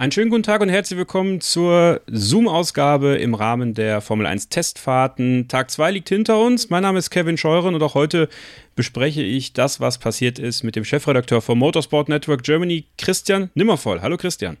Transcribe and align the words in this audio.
Einen 0.00 0.12
schönen 0.12 0.30
guten 0.30 0.44
Tag 0.44 0.62
und 0.62 0.70
herzlich 0.70 0.98
willkommen 0.98 1.42
zur 1.42 2.00
Zoom-Ausgabe 2.06 3.16
im 3.16 3.34
Rahmen 3.34 3.74
der 3.74 4.00
Formel 4.00 4.24
1 4.24 4.48
Testfahrten. 4.48 5.46
Tag 5.46 5.70
2 5.70 5.90
liegt 5.90 6.08
hinter 6.08 6.40
uns. 6.40 6.70
Mein 6.70 6.84
Name 6.84 6.98
ist 6.98 7.10
Kevin 7.10 7.36
Scheuren 7.36 7.74
und 7.74 7.82
auch 7.82 7.92
heute 7.92 8.30
bespreche 8.74 9.22
ich 9.22 9.52
das, 9.52 9.78
was 9.78 9.98
passiert 9.98 10.38
ist 10.38 10.62
mit 10.62 10.74
dem 10.74 10.86
Chefredakteur 10.86 11.42
vom 11.42 11.58
Motorsport 11.58 12.08
Network 12.08 12.44
Germany, 12.44 12.86
Christian 12.96 13.50
Nimmervoll. 13.52 14.00
Hallo 14.00 14.16
Christian. 14.16 14.56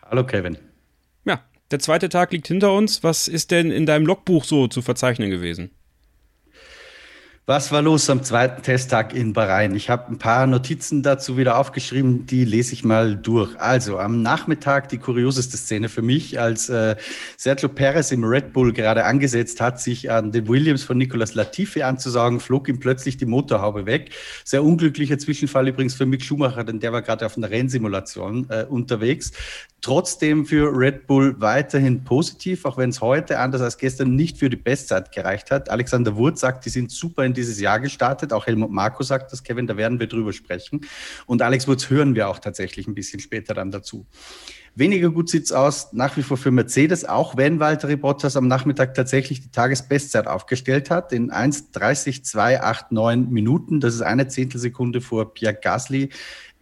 Hallo 0.00 0.24
Kevin. 0.24 0.56
Ja, 1.26 1.42
der 1.70 1.80
zweite 1.80 2.08
Tag 2.08 2.32
liegt 2.32 2.48
hinter 2.48 2.72
uns. 2.72 3.04
Was 3.04 3.28
ist 3.28 3.50
denn 3.50 3.70
in 3.70 3.84
deinem 3.84 4.06
Logbuch 4.06 4.44
so 4.44 4.66
zu 4.66 4.80
verzeichnen 4.80 5.28
gewesen? 5.28 5.72
Was 7.46 7.70
war 7.72 7.82
los 7.82 8.08
am 8.08 8.22
zweiten 8.22 8.62
Testtag 8.62 9.14
in 9.14 9.34
Bahrain? 9.34 9.74
Ich 9.74 9.90
habe 9.90 10.10
ein 10.10 10.16
paar 10.16 10.46
Notizen 10.46 11.02
dazu 11.02 11.36
wieder 11.36 11.58
aufgeschrieben, 11.58 12.24
die 12.24 12.46
lese 12.46 12.72
ich 12.72 12.84
mal 12.84 13.16
durch. 13.16 13.60
Also 13.60 13.98
am 13.98 14.22
Nachmittag 14.22 14.88
die 14.88 14.96
kurioseste 14.96 15.58
Szene 15.58 15.90
für 15.90 16.00
mich, 16.00 16.40
als 16.40 16.70
äh, 16.70 16.96
Sergio 17.36 17.68
Perez 17.68 18.12
im 18.12 18.24
Red 18.24 18.54
Bull 18.54 18.72
gerade 18.72 19.04
angesetzt 19.04 19.60
hat, 19.60 19.78
sich 19.78 20.10
an 20.10 20.32
den 20.32 20.48
Williams 20.48 20.84
von 20.84 20.96
Nicolas 20.96 21.34
Latifi 21.34 21.82
anzusagen, 21.82 22.40
flog 22.40 22.66
ihm 22.66 22.80
plötzlich 22.80 23.18
die 23.18 23.26
Motorhaube 23.26 23.84
weg. 23.84 24.12
Sehr 24.42 24.64
unglücklicher 24.64 25.18
Zwischenfall 25.18 25.68
übrigens 25.68 25.92
für 25.92 26.06
Mick 26.06 26.24
Schumacher, 26.24 26.64
denn 26.64 26.80
der 26.80 26.94
war 26.94 27.02
gerade 27.02 27.26
auf 27.26 27.36
einer 27.36 27.50
Rennsimulation 27.50 28.46
äh, 28.48 28.64
unterwegs. 28.66 29.32
Trotzdem 29.82 30.46
für 30.46 30.74
Red 30.74 31.06
Bull 31.06 31.38
weiterhin 31.42 32.04
positiv, 32.04 32.64
auch 32.64 32.78
wenn 32.78 32.88
es 32.88 33.02
heute 33.02 33.38
anders 33.38 33.60
als 33.60 33.76
gestern 33.76 34.16
nicht 34.16 34.38
für 34.38 34.48
die 34.48 34.56
Bestzeit 34.56 35.12
gereicht 35.12 35.50
hat. 35.50 35.68
Alexander 35.68 36.16
Wurz 36.16 36.40
sagt, 36.40 36.64
die 36.64 36.70
sind 36.70 36.90
super 36.90 37.22
in 37.22 37.33
dieses 37.34 37.60
Jahr 37.60 37.80
gestartet. 37.80 38.32
Auch 38.32 38.46
Helmut 38.46 38.70
Marko 38.70 39.02
sagt 39.02 39.32
das, 39.32 39.42
Kevin, 39.42 39.66
da 39.66 39.76
werden 39.76 40.00
wir 40.00 40.06
drüber 40.06 40.32
sprechen. 40.32 40.80
Und 41.26 41.42
Alex 41.42 41.68
Wurz 41.68 41.90
hören 41.90 42.14
wir 42.14 42.28
auch 42.28 42.38
tatsächlich 42.38 42.86
ein 42.86 42.94
bisschen 42.94 43.20
später 43.20 43.52
dann 43.52 43.70
dazu. 43.70 44.06
Weniger 44.76 45.10
gut 45.10 45.28
sieht's 45.28 45.52
aus 45.52 45.92
nach 45.92 46.16
wie 46.16 46.22
vor 46.22 46.36
für 46.36 46.50
Mercedes, 46.50 47.04
auch 47.04 47.36
wenn 47.36 47.60
Walter 47.60 47.96
Bottas 47.96 48.36
am 48.36 48.48
Nachmittag 48.48 48.94
tatsächlich 48.94 49.40
die 49.40 49.52
Tagesbestzeit 49.52 50.26
aufgestellt 50.26 50.90
hat 50.90 51.12
in 51.12 51.30
1,30,289 51.30 53.28
Minuten. 53.30 53.78
Das 53.78 53.94
ist 53.94 54.02
eine 54.02 54.26
Zehntelsekunde 54.26 55.00
vor 55.00 55.32
Pierre 55.32 55.54
Gasly 55.54 56.10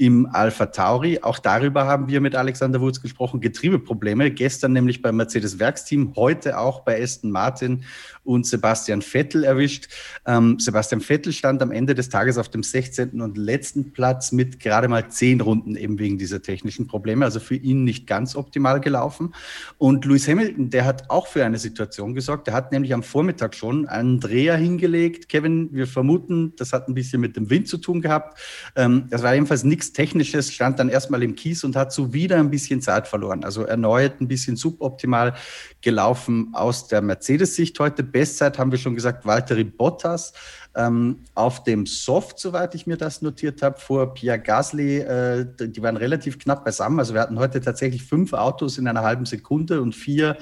im 0.02 0.26
Alpha 0.26 0.66
Tauri. 0.66 1.20
Auch 1.22 1.38
darüber 1.38 1.86
haben 1.86 2.08
wir 2.08 2.20
mit 2.20 2.34
Alexander 2.34 2.80
Wurz 2.80 3.00
gesprochen. 3.00 3.40
Getriebeprobleme. 3.40 4.32
Gestern 4.32 4.72
nämlich 4.72 5.00
beim 5.00 5.14
Mercedes 5.14 5.60
Werksteam, 5.60 6.14
heute 6.16 6.58
auch 6.58 6.80
bei 6.80 7.00
Aston 7.00 7.30
Martin 7.30 7.84
und 8.24 8.44
Sebastian 8.44 9.00
Vettel 9.00 9.44
erwischt. 9.44 9.86
Ähm, 10.26 10.58
Sebastian 10.58 11.00
Vettel 11.00 11.32
stand 11.32 11.62
am 11.62 11.70
Ende 11.70 11.94
des 11.94 12.08
Tages 12.08 12.36
auf 12.36 12.48
dem 12.48 12.64
16. 12.64 13.20
und 13.20 13.38
letzten 13.38 13.92
Platz 13.92 14.32
mit 14.32 14.58
gerade 14.58 14.88
mal 14.88 15.08
zehn 15.08 15.40
Runden 15.40 15.76
eben 15.76 16.00
wegen 16.00 16.18
dieser 16.18 16.42
technischen 16.42 16.88
Probleme. 16.88 17.24
Also 17.24 17.38
für 17.38 17.54
ihn 17.54 17.84
nicht 17.84 18.08
ganz 18.08 18.34
optimal 18.34 18.80
gelaufen. 18.80 19.32
Und 19.78 20.04
Lewis 20.04 20.26
Hamilton, 20.26 20.70
der 20.70 20.84
hat 20.84 21.10
auch 21.10 21.28
für 21.28 21.44
eine 21.44 21.58
Situation 21.58 22.12
gesorgt. 22.12 22.48
Der 22.48 22.54
hat 22.54 22.72
nämlich 22.72 22.92
am 22.92 23.04
Vormittag 23.04 23.54
schon 23.54 23.86
einen 23.86 24.18
Dreher 24.18 24.56
hingelegt. 24.56 25.28
Kevin, 25.28 25.68
wir 25.72 25.86
vermuten, 25.86 26.54
das 26.56 26.72
hat 26.72 26.88
ein 26.88 26.94
bisschen 26.94 27.20
mit 27.20 27.36
dem 27.36 27.50
Wind 27.50 27.68
zu 27.68 27.78
tun 27.78 28.00
gehabt. 28.00 28.40
Ähm, 28.74 29.06
das 29.08 29.22
war 29.22 29.34
jedenfalls 29.34 29.62
nichts 29.62 29.91
Technisches, 29.92 30.52
stand 30.52 30.78
dann 30.78 30.88
erstmal 30.88 31.22
im 31.22 31.34
Kies 31.34 31.64
und 31.64 31.76
hat 31.76 31.92
so 31.92 32.12
wieder 32.12 32.38
ein 32.38 32.50
bisschen 32.50 32.80
Zeit 32.80 33.08
verloren. 33.08 33.44
Also 33.44 33.62
erneut 33.64 34.20
ein 34.20 34.28
bisschen 34.28 34.56
suboptimal 34.56 35.34
gelaufen 35.80 36.50
aus 36.52 36.88
der 36.88 37.02
Mercedes-Sicht 37.02 37.78
heute. 37.78 38.02
Bestzeit 38.02 38.58
haben 38.58 38.70
wir 38.70 38.78
schon 38.78 38.94
gesagt, 38.94 39.26
Valtteri 39.26 39.64
Bottas 39.64 40.32
ähm, 40.74 41.20
auf 41.34 41.64
dem 41.64 41.86
Soft, 41.86 42.38
soweit 42.38 42.74
ich 42.74 42.86
mir 42.86 42.96
das 42.96 43.22
notiert 43.22 43.62
habe, 43.62 43.78
vor 43.78 44.14
Pierre 44.14 44.38
Gasly. 44.38 44.98
Äh, 44.98 45.46
die 45.58 45.82
waren 45.82 45.96
relativ 45.96 46.38
knapp 46.38 46.64
beisammen. 46.64 46.98
Also 46.98 47.14
wir 47.14 47.20
hatten 47.20 47.38
heute 47.38 47.60
tatsächlich 47.60 48.04
fünf 48.04 48.32
Autos 48.32 48.78
in 48.78 48.88
einer 48.88 49.02
halben 49.02 49.26
Sekunde 49.26 49.82
und 49.82 49.94
vier 49.94 50.36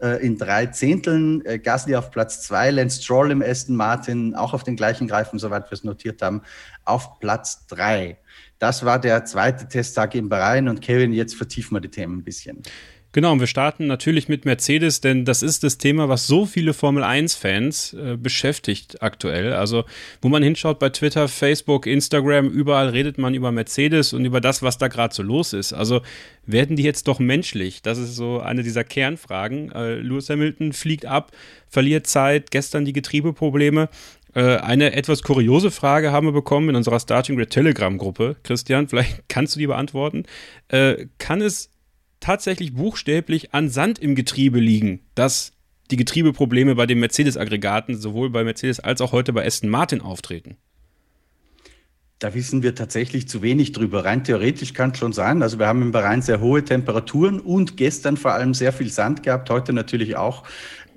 äh, 0.00 0.24
in 0.24 0.38
drei 0.38 0.66
Zehnteln. 0.66 1.44
Äh, 1.44 1.58
Gasly 1.58 1.96
auf 1.96 2.10
Platz 2.10 2.42
zwei, 2.42 2.70
Lance 2.70 3.02
Stroll 3.02 3.30
im 3.30 3.42
Aston 3.42 3.76
Martin 3.76 4.34
auch 4.34 4.54
auf 4.54 4.64
den 4.64 4.76
gleichen 4.76 5.08
Greifen, 5.08 5.38
soweit 5.38 5.70
wir 5.70 5.72
es 5.72 5.84
notiert 5.84 6.22
haben, 6.22 6.42
auf 6.84 7.18
Platz 7.20 7.66
drei. 7.66 8.18
Das 8.58 8.84
war 8.84 8.98
der 8.98 9.24
zweite 9.24 9.68
Testtag 9.68 10.14
in 10.14 10.28
Bahrain 10.28 10.68
und 10.68 10.80
Kevin, 10.80 11.12
jetzt 11.12 11.34
vertiefen 11.34 11.76
wir 11.76 11.80
die 11.80 11.90
Themen 11.90 12.18
ein 12.18 12.24
bisschen. 12.24 12.62
Genau, 13.16 13.32
und 13.32 13.40
wir 13.40 13.46
starten 13.46 13.86
natürlich 13.86 14.28
mit 14.28 14.44
Mercedes, 14.44 15.00
denn 15.00 15.24
das 15.24 15.42
ist 15.42 15.64
das 15.64 15.78
Thema, 15.78 16.10
was 16.10 16.26
so 16.26 16.44
viele 16.44 16.74
Formel 16.74 17.02
1-Fans 17.02 17.94
äh, 17.94 18.18
beschäftigt 18.18 19.00
aktuell. 19.00 19.54
Also, 19.54 19.86
wo 20.20 20.28
man 20.28 20.42
hinschaut 20.42 20.78
bei 20.78 20.90
Twitter, 20.90 21.26
Facebook, 21.26 21.86
Instagram, 21.86 22.50
überall 22.50 22.90
redet 22.90 23.16
man 23.16 23.32
über 23.32 23.52
Mercedes 23.52 24.12
und 24.12 24.26
über 24.26 24.42
das, 24.42 24.60
was 24.60 24.76
da 24.76 24.88
gerade 24.88 25.14
so 25.14 25.22
los 25.22 25.54
ist. 25.54 25.72
Also, 25.72 26.02
werden 26.44 26.76
die 26.76 26.82
jetzt 26.82 27.08
doch 27.08 27.18
menschlich? 27.18 27.80
Das 27.80 27.96
ist 27.96 28.16
so 28.16 28.40
eine 28.40 28.62
dieser 28.62 28.84
Kernfragen. 28.84 29.72
Äh, 29.72 29.94
Lewis 29.94 30.28
Hamilton 30.28 30.74
fliegt 30.74 31.06
ab, 31.06 31.32
verliert 31.70 32.06
Zeit, 32.06 32.50
gestern 32.50 32.84
die 32.84 32.92
Getriebeprobleme. 32.92 33.88
Äh, 34.34 34.56
eine 34.58 34.92
etwas 34.92 35.22
kuriose 35.22 35.70
Frage 35.70 36.12
haben 36.12 36.26
wir 36.26 36.32
bekommen 36.32 36.68
in 36.68 36.76
unserer 36.76 37.00
Starting 37.00 37.36
Grid 37.36 37.48
Telegram-Gruppe. 37.48 38.36
Christian, 38.42 38.88
vielleicht 38.88 39.26
kannst 39.30 39.54
du 39.54 39.58
die 39.58 39.68
beantworten. 39.68 40.24
Äh, 40.68 41.06
kann 41.16 41.40
es 41.40 41.70
tatsächlich 42.20 42.74
buchstäblich 42.74 43.54
an 43.54 43.68
Sand 43.68 43.98
im 43.98 44.14
Getriebe 44.14 44.58
liegen, 44.58 45.00
dass 45.14 45.52
die 45.90 45.96
Getriebeprobleme 45.96 46.74
bei 46.74 46.86
den 46.86 47.00
Mercedes-Aggregaten 47.00 47.96
sowohl 47.96 48.30
bei 48.30 48.44
Mercedes 48.44 48.80
als 48.80 49.00
auch 49.00 49.12
heute 49.12 49.32
bei 49.32 49.46
Aston 49.46 49.70
Martin 49.70 50.00
auftreten? 50.00 50.56
Da 52.18 52.32
wissen 52.32 52.62
wir 52.62 52.74
tatsächlich 52.74 53.28
zu 53.28 53.42
wenig 53.42 53.72
drüber. 53.72 54.06
Rein 54.06 54.24
theoretisch 54.24 54.72
kann 54.72 54.92
es 54.92 54.98
schon 54.98 55.12
sein. 55.12 55.42
Also 55.42 55.58
wir 55.58 55.66
haben 55.66 55.82
im 55.82 55.92
Bahrain 55.92 56.22
sehr 56.22 56.40
hohe 56.40 56.64
Temperaturen 56.64 57.40
und 57.40 57.76
gestern 57.76 58.16
vor 58.16 58.32
allem 58.32 58.54
sehr 58.54 58.72
viel 58.72 58.88
Sand 58.90 59.22
gehabt, 59.22 59.50
heute 59.50 59.74
natürlich 59.74 60.16
auch. 60.16 60.44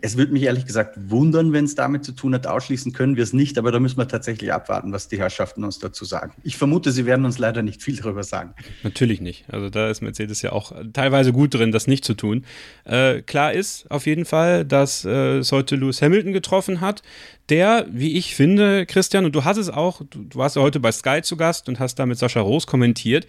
Es 0.01 0.17
würde 0.17 0.33
mich 0.33 0.43
ehrlich 0.43 0.65
gesagt 0.65 0.97
wundern, 1.09 1.53
wenn 1.53 1.65
es 1.65 1.75
damit 1.75 2.03
zu 2.03 2.11
tun 2.11 2.33
hat. 2.33 2.47
Ausschließen 2.47 2.93
können 2.93 3.15
wir 3.15 3.23
es 3.23 3.33
nicht, 3.33 3.57
aber 3.57 3.71
da 3.71 3.79
müssen 3.79 3.97
wir 3.97 4.07
tatsächlich 4.07 4.53
abwarten, 4.53 4.91
was 4.91 5.07
die 5.07 5.17
Herrschaften 5.17 5.63
uns 5.63 5.79
dazu 5.79 6.05
sagen. 6.05 6.33
Ich 6.43 6.57
vermute, 6.57 6.91
sie 6.91 7.05
werden 7.05 7.25
uns 7.25 7.37
leider 7.37 7.61
nicht 7.61 7.81
viel 7.83 7.95
darüber 7.95 8.23
sagen. 8.23 8.53
Natürlich 8.83 9.21
nicht. 9.21 9.45
Also 9.49 9.69
da 9.69 9.89
ist 9.89 10.01
Mercedes 10.01 10.41
ja 10.41 10.51
auch 10.51 10.71
teilweise 10.93 11.33
gut 11.33 11.53
drin, 11.53 11.71
das 11.71 11.87
nicht 11.87 12.05
zu 12.05 12.13
tun. 12.13 12.45
Äh, 12.85 13.21
klar 13.21 13.53
ist 13.53 13.89
auf 13.89 14.05
jeden 14.05 14.25
Fall, 14.25 14.65
dass 14.65 15.05
äh, 15.05 15.37
es 15.37 15.51
heute 15.51 15.75
Lewis 15.75 16.01
Hamilton 16.01 16.33
getroffen 16.33 16.81
hat, 16.81 17.01
der, 17.49 17.87
wie 17.91 18.17
ich 18.17 18.35
finde, 18.35 18.85
Christian, 18.85 19.25
und 19.25 19.33
du 19.35 19.43
hast 19.43 19.57
es 19.57 19.69
auch, 19.69 20.01
du, 20.09 20.23
du 20.23 20.37
warst 20.37 20.55
ja 20.55 20.61
heute 20.61 20.79
bei 20.79 20.91
Sky 20.91 21.21
zu 21.21 21.35
Gast 21.35 21.67
und 21.67 21.79
hast 21.79 21.95
da 21.95 22.05
mit 22.05 22.17
Sascha 22.17 22.41
Roos 22.41 22.67
kommentiert, 22.67 23.27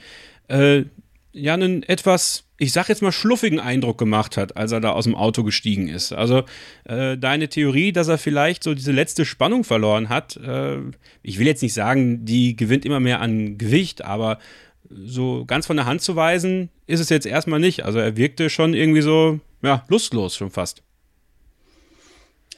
äh, 0.48 0.84
ja 1.32 1.54
einen 1.54 1.82
etwas, 1.82 2.44
ich 2.60 2.72
sag 2.72 2.90
jetzt 2.90 3.00
mal, 3.00 3.10
schluffigen 3.10 3.58
Eindruck 3.58 3.96
gemacht 3.96 4.36
hat, 4.36 4.58
als 4.58 4.70
er 4.70 4.80
da 4.80 4.90
aus 4.90 5.04
dem 5.04 5.14
Auto 5.14 5.44
gestiegen 5.44 5.88
ist. 5.88 6.12
Also 6.12 6.42
äh, 6.84 7.16
deine 7.16 7.48
Theorie, 7.48 7.90
dass 7.90 8.08
er 8.08 8.18
vielleicht 8.18 8.62
so 8.64 8.74
diese 8.74 8.92
letzte 8.92 9.24
Spannung 9.24 9.64
verloren 9.64 10.10
hat, 10.10 10.36
äh, 10.36 10.76
ich 11.22 11.38
will 11.38 11.46
jetzt 11.46 11.62
nicht 11.62 11.72
sagen, 11.72 12.26
die 12.26 12.56
gewinnt 12.56 12.84
immer 12.84 13.00
mehr 13.00 13.22
an 13.22 13.56
Gewicht, 13.56 14.04
aber 14.04 14.38
so 14.90 15.46
ganz 15.46 15.66
von 15.66 15.76
der 15.76 15.86
Hand 15.86 16.02
zu 16.02 16.16
weisen, 16.16 16.68
ist 16.86 17.00
es 17.00 17.08
jetzt 17.08 17.24
erstmal 17.24 17.60
nicht. 17.60 17.86
Also 17.86 17.98
er 17.98 18.18
wirkte 18.18 18.50
schon 18.50 18.74
irgendwie 18.74 19.00
so, 19.00 19.40
ja, 19.62 19.82
lustlos 19.88 20.36
schon 20.36 20.50
fast. 20.50 20.82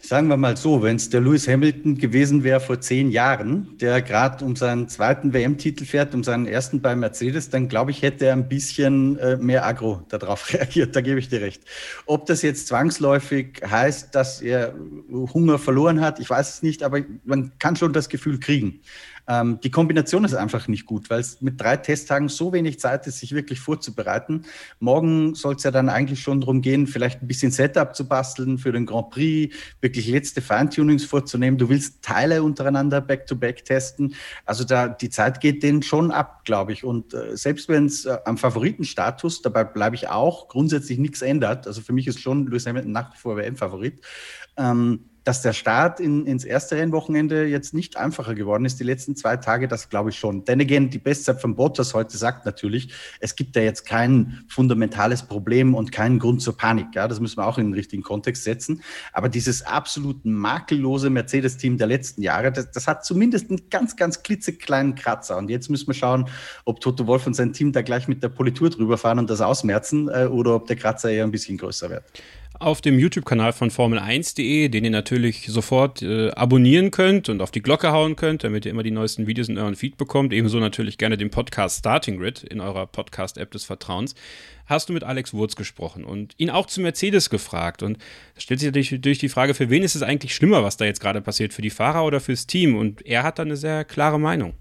Sagen 0.04 0.26
wir 0.26 0.36
mal 0.36 0.56
so, 0.56 0.82
wenn 0.82 0.96
es 0.96 1.10
der 1.10 1.20
Lewis 1.20 1.46
Hamilton 1.46 1.96
gewesen 1.96 2.42
wäre 2.42 2.58
vor 2.58 2.80
zehn 2.80 3.12
Jahren, 3.12 3.78
der 3.78 4.02
gerade 4.02 4.44
um 4.44 4.56
seinen 4.56 4.88
zweiten 4.88 5.32
WM-Titel 5.32 5.84
fährt, 5.84 6.12
um 6.12 6.24
seinen 6.24 6.46
ersten 6.46 6.82
bei 6.82 6.96
Mercedes, 6.96 7.50
dann 7.50 7.68
glaube 7.68 7.92
ich, 7.92 8.02
hätte 8.02 8.26
er 8.26 8.32
ein 8.32 8.48
bisschen 8.48 9.16
äh, 9.20 9.36
mehr 9.36 9.64
Agro 9.64 10.03
darauf 10.09 10.53
reagiert. 10.53 10.97
Da 10.97 11.03
gebe 11.03 11.21
ich 11.21 11.28
dir 11.28 11.41
recht. 11.41 11.62
Ob 12.04 12.27
das 12.27 12.42
jetzt 12.42 12.66
zwangsläufig 12.66 13.62
heißt, 13.65 14.12
dass 14.12 14.42
er 14.42 14.74
Hunger 15.09 15.60
verloren 15.60 16.00
hat, 16.00 16.18
ich 16.18 16.28
weiß 16.28 16.54
es 16.54 16.62
nicht, 16.65 16.82
aber 16.82 16.98
man 17.24 17.53
kann 17.60 17.77
schon 17.77 17.92
das 17.92 18.09
Gefühl 18.09 18.41
kriegen. 18.41 18.80
Ähm, 19.28 19.60
die 19.60 19.71
Kombination 19.71 20.24
ist 20.24 20.34
einfach 20.34 20.69
nicht 20.69 20.86
gut, 20.86 21.09
weil 21.10 21.21
es 21.21 21.41
mit 21.41 21.60
drei 21.60 21.77
Testtagen 21.77 22.28
so 22.28 22.53
wenig 22.53 22.80
Zeit 22.80 23.07
ist, 23.07 23.19
sich 23.19 23.34
wirklich 23.34 23.60
vorzubereiten. 23.60 24.45
Morgen 24.80 25.34
soll 25.34 25.54
es 25.54 25.63
ja 25.63 25.71
dann 25.71 25.89
eigentlich 25.89 26.21
schon 26.21 26.41
darum 26.41 26.60
gehen, 26.60 26.86
vielleicht 26.86 27.22
ein 27.22 27.28
bisschen 27.28 27.53
Setup 27.53 27.95
zu 27.95 28.09
basteln 28.09 28.59
für 28.59 28.72
den 28.72 28.86
Grand 28.86 29.10
Prix, 29.10 29.54
wirklich 29.80 30.09
letzte 30.09 30.42
Feintunings 30.42 31.04
vorzunehmen. 31.04 31.59
Du 31.59 31.69
willst 31.69 32.03
Teile 32.03 32.42
untereinander 32.42 33.01
back-to-back 33.01 33.59
-back 33.59 33.65
testen. 33.65 34.15
Also 34.45 34.65
da 34.65 34.89
die 34.89 35.10
Zeit 35.10 35.41
geht 35.41 35.63
denen 35.63 35.83
schon 35.83 36.10
ab, 36.10 36.45
glaube 36.45 36.72
ich. 36.72 36.84
Und 36.84 37.15
äh, 37.15 37.36
selbst 37.36 37.68
wenn 37.68 37.86
es 37.86 38.04
äh, 38.04 38.18
am 38.25 38.39
Favoritenstatus, 38.39 39.42
dabei 39.42 39.65
bleibe 39.65 39.97
ich 39.97 40.09
auch, 40.09 40.48
grundsätzlich 40.48 40.98
nichts 40.98 41.22
ändert. 41.22 41.66
Also 41.66 41.80
für 41.80 41.92
mich 41.92 42.07
ist 42.07 42.21
schon 42.21 42.47
Lewis 42.47 42.66
Hamilton 42.66 42.92
nach 42.92 43.15
wie 43.15 43.18
vor 43.18 43.36
WM-Favorit. 43.36 44.01
Ähm, 44.57 45.04
dass 45.24 45.42
der 45.42 45.53
Start 45.53 46.01
in, 46.01 46.27
ins 46.27 46.45
erste 46.45 46.77
Rennwochenende 46.77 47.47
jetzt 47.47 47.74
nicht 47.74 47.97
einfacher 47.97 48.34
geworden 48.34 48.65
ist, 48.65 48.80
die 48.80 48.84
letzten 48.84 49.16
zwei 49.16 49.36
Tage, 49.36 49.69
das 49.69 49.89
glaube 49.89 50.10
ich 50.10 50.19
schon. 50.19 50.45
Denn 50.45 50.60
again, 50.60 50.91
die 50.91 50.98
Bestzeit 50.98 51.41
von 51.41 51.54
Bottas 51.54 51.95
heute 51.95 52.16
sagt 52.16 52.45
natürlich, 52.45 52.92
es 53.21 53.36
gibt 53.36 53.54
ja 53.57 53.63
jetzt 53.63 53.86
kein 53.86 54.45
fundamentales 54.48 55.22
Problem 55.22 55.74
und 55.74 55.92
keinen 55.92 56.19
Grund 56.19 56.42
zur 56.42 56.57
Panik. 56.57 56.89
Ja, 56.95 57.07
das 57.07 57.21
müssen 57.21 57.36
wir 57.39 57.47
auch 57.47 57.59
in 57.59 57.66
den 57.66 57.74
richtigen 57.74 58.03
Kontext 58.03 58.45
setzen. 58.45 58.83
Aber 59.13 59.28
dieses 59.28 59.63
absolut 59.63 60.24
makellose 60.24 61.10
Mercedes-Team 61.10 61.78
der 61.78 61.86
letzten 61.86 62.22
Jahre, 62.22 62.51
das, 62.51 62.71
das 62.71 62.89
hat 62.89 63.04
zumindest 63.04 63.51
einen 63.51 63.68
ganz, 63.71 63.97
ganz 63.97 64.22
klitzekleinen 64.22 64.95
Kratzer. 64.95 65.36
Und 65.36 65.51
jetzt 65.51 65.71
müssen 65.71 65.86
wir 65.86 65.95
schauen, 65.95 66.28
ob 66.65 66.80
Toto 66.80 67.07
Wolf 67.07 67.27
und 67.27 67.34
sein 67.34 67.53
Team 67.53 67.72
da 67.72 67.83
gleich 67.83 68.09
mit 68.09 68.22
der 68.22 68.28
Politur 68.28 68.71
drüber 68.71 68.98
fahren 68.98 69.18
und 69.18 69.30
das 69.30 69.41
ausmerzen 69.41 70.09
äh, 70.09 70.27
oder 70.27 70.57
ob 70.57 70.66
der 70.66 70.77
Kratzer 70.77 71.10
eher 71.10 71.25
ein 71.25 71.30
bisschen 71.30 71.59
größer 71.59 71.91
wird 71.91 72.04
auf 72.62 72.80
dem 72.80 72.98
YouTube-Kanal 72.98 73.53
von 73.53 73.70
Formel1.de, 73.70 74.68
den 74.68 74.84
ihr 74.84 74.91
natürlich 74.91 75.47
sofort 75.48 76.00
äh, 76.00 76.30
abonnieren 76.30 76.91
könnt 76.91 77.28
und 77.28 77.42
auf 77.42 77.50
die 77.50 77.60
Glocke 77.60 77.92
hauen 77.92 78.16
könnt, 78.16 78.44
damit 78.44 78.64
ihr 78.64 78.70
immer 78.70 78.82
die 78.82 78.91
neuesten 78.91 79.26
Videos 79.26 79.48
in 79.48 79.59
euren 79.59 79.74
Feed 79.74 79.97
bekommt. 79.97 80.32
Ebenso 80.32 80.59
natürlich 80.59 80.97
gerne 80.97 81.16
den 81.16 81.30
Podcast 81.30 81.80
Starting 81.80 82.18
Grid 82.18 82.42
in 82.44 82.60
eurer 82.60 82.86
Podcast-App 82.86 83.50
des 83.50 83.64
Vertrauens. 83.64 84.14
Hast 84.66 84.88
du 84.88 84.92
mit 84.92 85.03
Alex 85.03 85.34
Wurz 85.34 85.56
gesprochen 85.56 86.04
und 86.04 86.34
ihn 86.38 86.50
auch 86.50 86.66
zu 86.66 86.80
Mercedes 86.80 87.30
gefragt. 87.30 87.82
Und 87.82 87.98
da 88.34 88.41
stellt 88.41 88.60
sich 88.60 88.92
natürlich 88.92 89.18
die 89.18 89.28
Frage, 89.28 89.54
für 89.54 89.68
wen 89.68 89.82
ist 89.82 89.97
es 89.97 90.03
eigentlich 90.03 90.34
schlimmer, 90.34 90.62
was 90.62 90.76
da 90.76 90.84
jetzt 90.84 91.00
gerade 91.00 91.20
passiert, 91.20 91.53
für 91.53 91.62
die 91.62 91.70
Fahrer 91.70 92.04
oder 92.04 92.20
fürs 92.20 92.47
Team? 92.47 92.76
Und 92.76 93.04
er 93.04 93.24
hat 93.24 93.38
da 93.38 93.42
eine 93.42 93.56
sehr 93.56 93.84
klare 93.84 94.20
Meinung. 94.20 94.54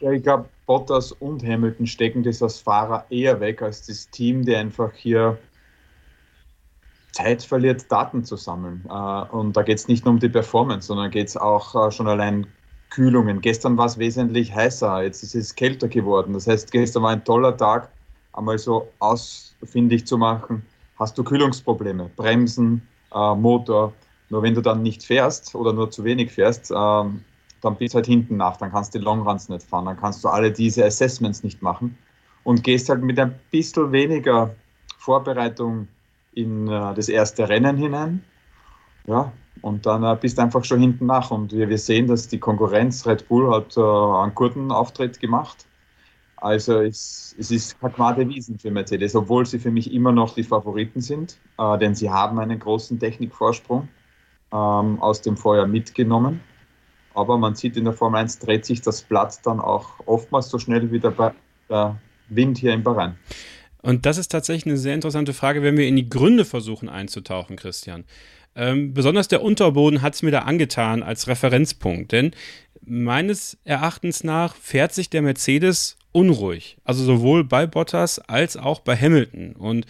Ja, 0.00 0.12
ich 0.12 0.22
glaube, 0.22 0.48
Bottas 0.66 1.12
und 1.12 1.42
Hamilton 1.42 1.86
stecken 1.86 2.22
das 2.22 2.42
als 2.42 2.58
Fahrer 2.58 3.06
eher 3.10 3.40
weg 3.40 3.62
als 3.62 3.86
das 3.86 4.10
Team, 4.10 4.44
der 4.44 4.60
einfach 4.60 4.92
hier 4.94 5.38
Zeit 7.12 7.42
verliert, 7.42 7.90
Daten 7.90 8.24
zu 8.24 8.36
sammeln. 8.36 8.84
Äh, 8.88 8.92
und 8.92 9.56
da 9.56 9.62
geht 9.62 9.78
es 9.78 9.88
nicht 9.88 10.04
nur 10.04 10.14
um 10.14 10.20
die 10.20 10.28
Performance, 10.28 10.88
sondern 10.88 11.10
geht 11.10 11.28
es 11.28 11.36
auch 11.36 11.74
äh, 11.74 11.90
schon 11.90 12.08
allein 12.08 12.46
Kühlungen. 12.90 13.40
Gestern 13.40 13.76
war 13.76 13.86
es 13.86 13.98
wesentlich 13.98 14.54
heißer, 14.54 15.02
jetzt 15.02 15.22
ist 15.22 15.34
es 15.34 15.54
kälter 15.54 15.88
geworden. 15.88 16.32
Das 16.32 16.46
heißt, 16.46 16.70
gestern 16.70 17.02
war 17.02 17.10
ein 17.10 17.24
toller 17.24 17.56
Tag, 17.56 17.90
einmal 18.32 18.58
so 18.58 18.88
ausfindig 18.98 20.06
zu 20.06 20.16
machen. 20.16 20.64
Hast 20.98 21.18
du 21.18 21.24
Kühlungsprobleme, 21.24 22.10
Bremsen, 22.16 22.82
äh, 23.14 23.34
Motor. 23.34 23.92
Nur 24.30 24.42
wenn 24.42 24.54
du 24.54 24.60
dann 24.60 24.82
nicht 24.82 25.02
fährst 25.02 25.54
oder 25.54 25.72
nur 25.72 25.90
zu 25.90 26.04
wenig 26.04 26.32
fährst, 26.32 26.70
ähm, 26.70 27.24
dann 27.60 27.76
bist 27.76 27.94
du 27.94 27.96
halt 27.96 28.06
hinten 28.06 28.36
nach, 28.36 28.56
dann 28.56 28.70
kannst 28.70 28.94
du 28.94 28.98
die 28.98 29.04
Longruns 29.04 29.48
nicht 29.48 29.62
fahren, 29.62 29.86
dann 29.86 29.96
kannst 29.96 30.22
du 30.22 30.28
alle 30.28 30.52
diese 30.52 30.84
Assessments 30.84 31.42
nicht 31.42 31.62
machen 31.62 31.96
und 32.44 32.62
gehst 32.62 32.88
halt 32.88 33.02
mit 33.02 33.18
ein 33.18 33.34
bisschen 33.50 33.90
weniger 33.90 34.54
Vorbereitung 34.98 35.88
in 36.38 36.68
äh, 36.68 36.94
das 36.94 37.08
erste 37.08 37.48
Rennen 37.48 37.76
hinein. 37.76 38.22
Ja, 39.06 39.32
und 39.62 39.86
dann 39.86 40.04
äh, 40.04 40.16
bist 40.20 40.38
du 40.38 40.42
einfach 40.42 40.64
schon 40.64 40.80
hinten 40.80 41.06
nach. 41.06 41.30
Und 41.30 41.52
wir, 41.52 41.68
wir 41.68 41.78
sehen, 41.78 42.06
dass 42.06 42.28
die 42.28 42.38
Konkurrenz 42.38 43.06
Red 43.06 43.28
Bull 43.28 43.50
hat 43.50 43.76
äh, 43.76 43.80
einen 43.80 44.34
guten 44.34 44.70
Auftritt 44.70 45.18
gemacht. 45.20 45.66
Also 46.36 46.80
es, 46.80 47.34
es 47.38 47.50
ist 47.50 47.80
Kakmade 47.80 48.28
Wiesen 48.28 48.58
für 48.58 48.70
Mercedes, 48.70 49.16
obwohl 49.16 49.44
sie 49.44 49.58
für 49.58 49.72
mich 49.72 49.92
immer 49.92 50.12
noch 50.12 50.34
die 50.34 50.44
Favoriten 50.44 51.00
sind, 51.00 51.38
äh, 51.58 51.78
denn 51.78 51.96
sie 51.96 52.10
haben 52.10 52.38
einen 52.38 52.60
großen 52.60 53.00
Technikvorsprung 53.00 53.88
ähm, 54.52 55.02
aus 55.02 55.20
dem 55.20 55.36
Vorjahr 55.36 55.66
mitgenommen. 55.66 56.40
Aber 57.14 57.38
man 57.38 57.56
sieht 57.56 57.76
in 57.76 57.84
der 57.84 57.92
Formel 57.92 58.20
1 58.20 58.38
dreht 58.38 58.64
sich 58.64 58.80
das 58.80 59.02
Blatt 59.02 59.44
dann 59.44 59.58
auch 59.58 59.94
oftmals 60.06 60.48
so 60.48 60.58
schnell 60.60 60.92
wie 60.92 61.00
der, 61.00 61.34
der 61.68 61.96
Wind 62.28 62.58
hier 62.58 62.72
im 62.72 62.84
Bahrain. 62.84 63.16
Und 63.82 64.06
das 64.06 64.18
ist 64.18 64.28
tatsächlich 64.28 64.66
eine 64.66 64.76
sehr 64.76 64.94
interessante 64.94 65.34
Frage, 65.34 65.62
wenn 65.62 65.76
wir 65.76 65.86
in 65.86 65.96
die 65.96 66.08
Gründe 66.08 66.44
versuchen 66.44 66.88
einzutauchen, 66.88 67.56
Christian. 67.56 68.04
Ähm, 68.56 68.92
besonders 68.92 69.28
der 69.28 69.42
Unterboden 69.42 70.02
hat 70.02 70.14
es 70.14 70.22
mir 70.22 70.32
da 70.32 70.40
angetan 70.40 71.02
als 71.02 71.28
Referenzpunkt, 71.28 72.10
denn 72.10 72.32
meines 72.84 73.58
Erachtens 73.64 74.24
nach 74.24 74.56
fährt 74.56 74.92
sich 74.92 75.10
der 75.10 75.22
Mercedes 75.22 75.96
unruhig. 76.12 76.78
Also 76.84 77.04
sowohl 77.04 77.44
bei 77.44 77.66
Bottas 77.66 78.18
als 78.18 78.56
auch 78.56 78.80
bei 78.80 78.96
Hamilton. 78.96 79.52
Und 79.52 79.86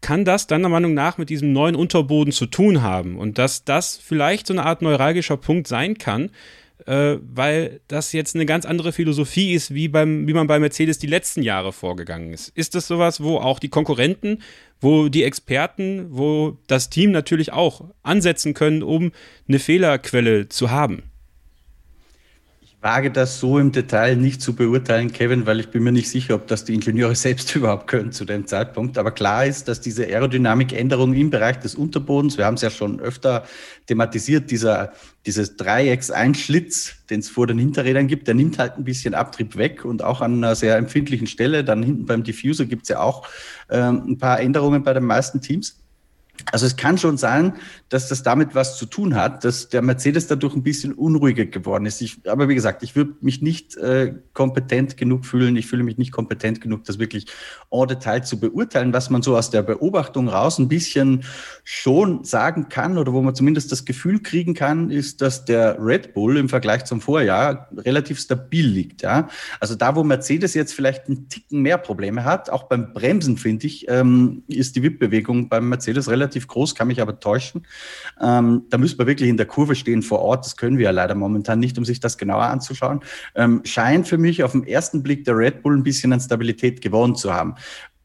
kann 0.00 0.24
das 0.24 0.46
deiner 0.46 0.68
Meinung 0.68 0.94
nach 0.94 1.16
mit 1.18 1.30
diesem 1.30 1.52
neuen 1.52 1.74
Unterboden 1.74 2.32
zu 2.32 2.46
tun 2.46 2.82
haben? 2.82 3.16
Und 3.16 3.38
dass 3.38 3.64
das 3.64 3.96
vielleicht 3.96 4.46
so 4.46 4.52
eine 4.54 4.64
Art 4.64 4.82
neuralgischer 4.82 5.38
Punkt 5.38 5.66
sein 5.66 5.96
kann, 5.96 6.30
äh, 6.86 7.16
weil 7.20 7.80
das 7.88 8.12
jetzt 8.12 8.34
eine 8.34 8.46
ganz 8.46 8.66
andere 8.66 8.92
Philosophie 8.92 9.54
ist, 9.54 9.72
wie, 9.74 9.88
beim, 9.88 10.26
wie 10.26 10.34
man 10.34 10.46
bei 10.46 10.58
Mercedes 10.58 10.98
die 10.98 11.06
letzten 11.06 11.42
Jahre 11.42 11.72
vorgegangen 11.72 12.32
ist. 12.32 12.48
Ist 12.50 12.74
das 12.74 12.86
sowas, 12.86 13.22
wo 13.22 13.38
auch 13.38 13.58
die 13.58 13.68
Konkurrenten, 13.68 14.42
wo 14.80 15.08
die 15.08 15.22
Experten, 15.22 16.06
wo 16.10 16.58
das 16.66 16.90
Team 16.90 17.10
natürlich 17.10 17.52
auch 17.52 17.84
ansetzen 18.02 18.54
können, 18.54 18.82
um 18.82 19.12
eine 19.48 19.58
Fehlerquelle 19.58 20.48
zu 20.48 20.70
haben? 20.70 21.04
Wage 22.84 23.10
das 23.10 23.40
so 23.40 23.58
im 23.58 23.72
Detail 23.72 24.14
nicht 24.14 24.42
zu 24.42 24.54
beurteilen, 24.54 25.10
Kevin, 25.10 25.46
weil 25.46 25.58
ich 25.58 25.70
bin 25.70 25.82
mir 25.82 25.90
nicht 25.90 26.10
sicher, 26.10 26.34
ob 26.34 26.46
das 26.48 26.66
die 26.66 26.74
Ingenieure 26.74 27.14
selbst 27.16 27.56
überhaupt 27.56 27.86
können 27.86 28.12
zu 28.12 28.26
dem 28.26 28.46
Zeitpunkt. 28.46 28.98
Aber 28.98 29.10
klar 29.10 29.46
ist, 29.46 29.68
dass 29.68 29.80
diese 29.80 30.04
Aerodynamikänderung 30.04 31.14
im 31.14 31.30
Bereich 31.30 31.58
des 31.58 31.74
Unterbodens, 31.76 32.36
wir 32.36 32.44
haben 32.44 32.56
es 32.56 32.60
ja 32.60 32.68
schon 32.68 33.00
öfter 33.00 33.44
thematisiert, 33.86 34.50
dieser, 34.50 34.92
dieses 35.24 35.56
Dreiecks-Einschlitz, 35.56 36.96
den 37.08 37.20
es 37.20 37.30
vor 37.30 37.46
den 37.46 37.58
Hinterrädern 37.58 38.06
gibt, 38.06 38.28
der 38.28 38.34
nimmt 38.34 38.58
halt 38.58 38.76
ein 38.76 38.84
bisschen 38.84 39.14
Abtrieb 39.14 39.56
weg 39.56 39.86
und 39.86 40.04
auch 40.04 40.20
an 40.20 40.34
einer 40.34 40.54
sehr 40.54 40.76
empfindlichen 40.76 41.26
Stelle. 41.26 41.64
Dann 41.64 41.82
hinten 41.82 42.04
beim 42.04 42.22
Diffuser 42.22 42.66
gibt 42.66 42.82
es 42.82 42.90
ja 42.90 43.00
auch 43.00 43.26
ähm, 43.70 44.02
ein 44.08 44.18
paar 44.18 44.40
Änderungen 44.40 44.82
bei 44.82 44.92
den 44.92 45.04
meisten 45.04 45.40
Teams. 45.40 45.78
Also 46.50 46.66
es 46.66 46.76
kann 46.76 46.98
schon 46.98 47.16
sein, 47.16 47.54
dass 47.88 48.08
das 48.08 48.22
damit 48.22 48.54
was 48.54 48.76
zu 48.76 48.86
tun 48.86 49.14
hat, 49.14 49.44
dass 49.44 49.68
der 49.68 49.82
Mercedes 49.82 50.26
dadurch 50.26 50.54
ein 50.54 50.62
bisschen 50.62 50.92
unruhiger 50.92 51.46
geworden 51.46 51.86
ist. 51.86 52.00
Ich, 52.00 52.28
aber 52.28 52.48
wie 52.48 52.54
gesagt, 52.54 52.82
ich 52.82 52.96
würde 52.96 53.14
mich 53.20 53.40
nicht 53.40 53.76
äh, 53.76 54.14
kompetent 54.32 54.96
genug 54.96 55.26
fühlen. 55.26 55.56
Ich 55.56 55.66
fühle 55.66 55.84
mich 55.84 55.96
nicht 55.96 56.12
kompetent 56.12 56.60
genug, 56.60 56.84
das 56.84 56.98
wirklich 56.98 57.26
en 57.70 57.86
Detail 57.86 58.22
zu 58.22 58.38
beurteilen. 58.38 58.92
Was 58.92 59.10
man 59.10 59.22
so 59.22 59.36
aus 59.36 59.50
der 59.50 59.62
Beobachtung 59.62 60.28
raus 60.28 60.58
ein 60.58 60.68
bisschen 60.68 61.24
schon 61.62 62.24
sagen 62.24 62.68
kann 62.68 62.98
oder 62.98 63.12
wo 63.12 63.22
man 63.22 63.34
zumindest 63.34 63.72
das 63.72 63.84
Gefühl 63.84 64.20
kriegen 64.20 64.54
kann, 64.54 64.90
ist, 64.90 65.22
dass 65.22 65.44
der 65.44 65.76
Red 65.80 66.14
Bull 66.14 66.36
im 66.36 66.48
Vergleich 66.48 66.84
zum 66.84 67.00
Vorjahr 67.00 67.68
relativ 67.76 68.18
stabil 68.18 68.66
liegt. 68.66 69.02
Ja? 69.02 69.28
Also 69.60 69.76
da, 69.76 69.96
wo 69.96 70.02
Mercedes 70.02 70.54
jetzt 70.54 70.74
vielleicht 70.74 71.06
einen 71.06 71.28
Ticken 71.28 71.62
mehr 71.62 71.78
Probleme 71.78 72.24
hat, 72.24 72.50
auch 72.50 72.64
beim 72.64 72.92
Bremsen 72.92 73.38
finde 73.38 73.66
ich, 73.66 73.86
ähm, 73.88 74.42
ist 74.48 74.76
die 74.76 74.82
WIP-Bewegung 74.82 75.48
beim 75.48 75.68
Mercedes 75.68 76.10
relativ 76.10 76.23
relativ 76.24 76.48
groß, 76.48 76.74
kann 76.74 76.88
mich 76.88 77.00
aber 77.00 77.20
täuschen. 77.20 77.66
Ähm, 78.20 78.62
da 78.70 78.78
müssen 78.78 78.98
wir 78.98 79.06
wirklich 79.06 79.28
in 79.28 79.36
der 79.36 79.46
Kurve 79.46 79.74
stehen 79.74 80.02
vor 80.02 80.20
Ort. 80.20 80.44
Das 80.44 80.56
können 80.56 80.78
wir 80.78 80.86
ja 80.86 80.90
leider 80.90 81.14
momentan 81.14 81.60
nicht, 81.60 81.78
um 81.78 81.84
sich 81.84 82.00
das 82.00 82.18
genauer 82.18 82.44
anzuschauen. 82.44 83.00
Ähm, 83.34 83.60
scheint 83.64 84.08
für 84.08 84.18
mich 84.18 84.42
auf 84.42 84.52
den 84.52 84.66
ersten 84.66 85.02
Blick 85.02 85.24
der 85.24 85.36
Red 85.36 85.62
Bull 85.62 85.76
ein 85.76 85.82
bisschen 85.82 86.12
an 86.12 86.20
Stabilität 86.20 86.80
gewonnen 86.80 87.14
zu 87.14 87.32
haben. 87.32 87.54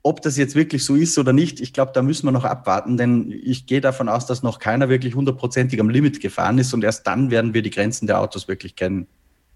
Ob 0.02 0.22
das 0.22 0.38
jetzt 0.38 0.56
wirklich 0.56 0.86
so 0.86 0.96
ist 0.96 1.18
oder 1.18 1.34
nicht, 1.34 1.60
ich 1.60 1.74
glaube, 1.74 1.92
da 1.94 2.02
müssen 2.02 2.26
wir 2.26 2.32
noch 2.32 2.46
abwarten, 2.46 2.96
denn 2.96 3.34
ich 3.44 3.66
gehe 3.66 3.82
davon 3.82 4.08
aus, 4.08 4.26
dass 4.26 4.44
noch 4.44 4.60
keiner 4.60 4.88
wirklich 4.88 5.14
hundertprozentig 5.14 5.80
am 5.80 5.90
Limit 5.90 6.22
gefahren 6.22 6.58
ist 6.58 6.74
und 6.74 6.84
erst 6.86 7.06
dann 7.06 7.32
werden 7.32 7.54
wir 7.54 7.62
die 7.62 7.70
Grenzen 7.70 8.08
der 8.08 8.22
Autos 8.22 8.48
wirklich 8.48 8.76
kennen. 8.78 9.08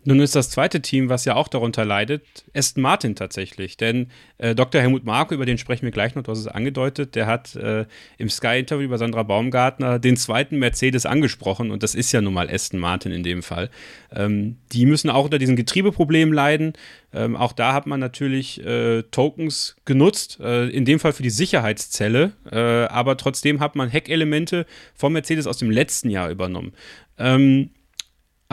Nun 0.06 0.20
ist 0.20 0.36
das 0.36 0.50
zweite 0.50 0.82
Team, 0.82 1.10
was 1.10 1.24
ja 1.26 1.36
auch 1.36 1.48
darunter 1.48 1.86
leidet, 1.86 2.24
Aston 2.54 2.84
Martin 2.84 3.16
tatsächlich. 3.16 3.78
Denn 3.78 4.08
äh, 4.38 4.54
Dr. 4.54 4.82
Helmut 4.82 5.06
Marko, 5.06 5.34
über 5.34 5.46
den 5.46 5.58
sprechen 5.58 5.84
wir 5.84 5.92
gleich 5.92 6.16
noch, 6.16 6.24
du 6.24 6.32
hast 6.32 6.40
es 6.40 6.48
angedeutet, 6.48 7.16
der 7.16 7.26
hat 7.26 7.56
äh, 7.56 7.86
im 8.18 8.30
Sky-Interview 8.30 8.86
über 8.86 8.98
Sandra 8.98 9.24
Baumgartner 9.24 10.00
den 10.00 10.18
zweiten 10.18 10.60
Mercedes 10.60 11.06
angesprochen 11.06 11.72
und 11.72 11.84
das 11.84 11.96
ist 11.96 12.12
ja 12.12 12.22
nun 12.22 12.34
mal 12.34 12.50
Aston 12.50 12.80
Martin 12.80 13.12
in 13.12 13.24
dem 13.24 13.44
Fall. 13.44 13.70
Ähm, 14.12 14.58
die 14.72 14.86
müssen 14.86 15.10
auch 15.10 15.26
unter 15.26 15.40
diesen 15.40 15.56
Getriebeproblemen 15.56 16.34
leiden. 16.34 16.74
Ähm, 17.14 17.36
auch 17.36 17.54
da 17.54 17.74
hat 17.74 17.88
man 17.88 18.00
natürlich 18.00 18.64
äh, 18.66 19.04
Tokens 19.04 19.76
genutzt, 19.86 20.40
äh, 20.42 20.68
in 20.68 20.84
dem 20.84 21.00
Fall 21.00 21.14
für 21.14 21.24
die 21.24 21.30
Sicherheitszelle, 21.30 22.34
äh, 22.52 22.58
aber 22.58 23.18
trotzdem 23.18 23.60
hat 23.60 23.76
man 23.76 23.90
Heckelemente 23.90 24.66
vom 24.96 25.14
Mercedes 25.14 25.48
aus 25.48 25.58
dem 25.58 25.72
letzten 25.72 26.10
Jahr 26.10 26.30
übernommen. 26.30 26.74
Ähm, 27.18 27.70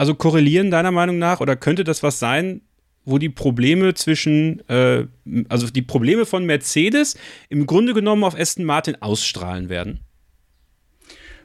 also 0.01 0.15
korrelieren 0.15 0.71
deiner 0.71 0.89
Meinung 0.89 1.19
nach 1.19 1.41
oder 1.41 1.55
könnte 1.55 1.83
das 1.83 2.01
was 2.01 2.17
sein, 2.17 2.61
wo 3.05 3.19
die 3.19 3.29
Probleme 3.29 3.93
zwischen, 3.93 4.67
äh, 4.67 5.05
also 5.47 5.67
die 5.67 5.83
Probleme 5.83 6.25
von 6.25 6.43
Mercedes 6.43 7.19
im 7.49 7.67
Grunde 7.67 7.93
genommen 7.93 8.23
auf 8.23 8.35
Aston 8.35 8.65
Martin 8.65 8.99
ausstrahlen 8.99 9.69
werden? 9.69 9.99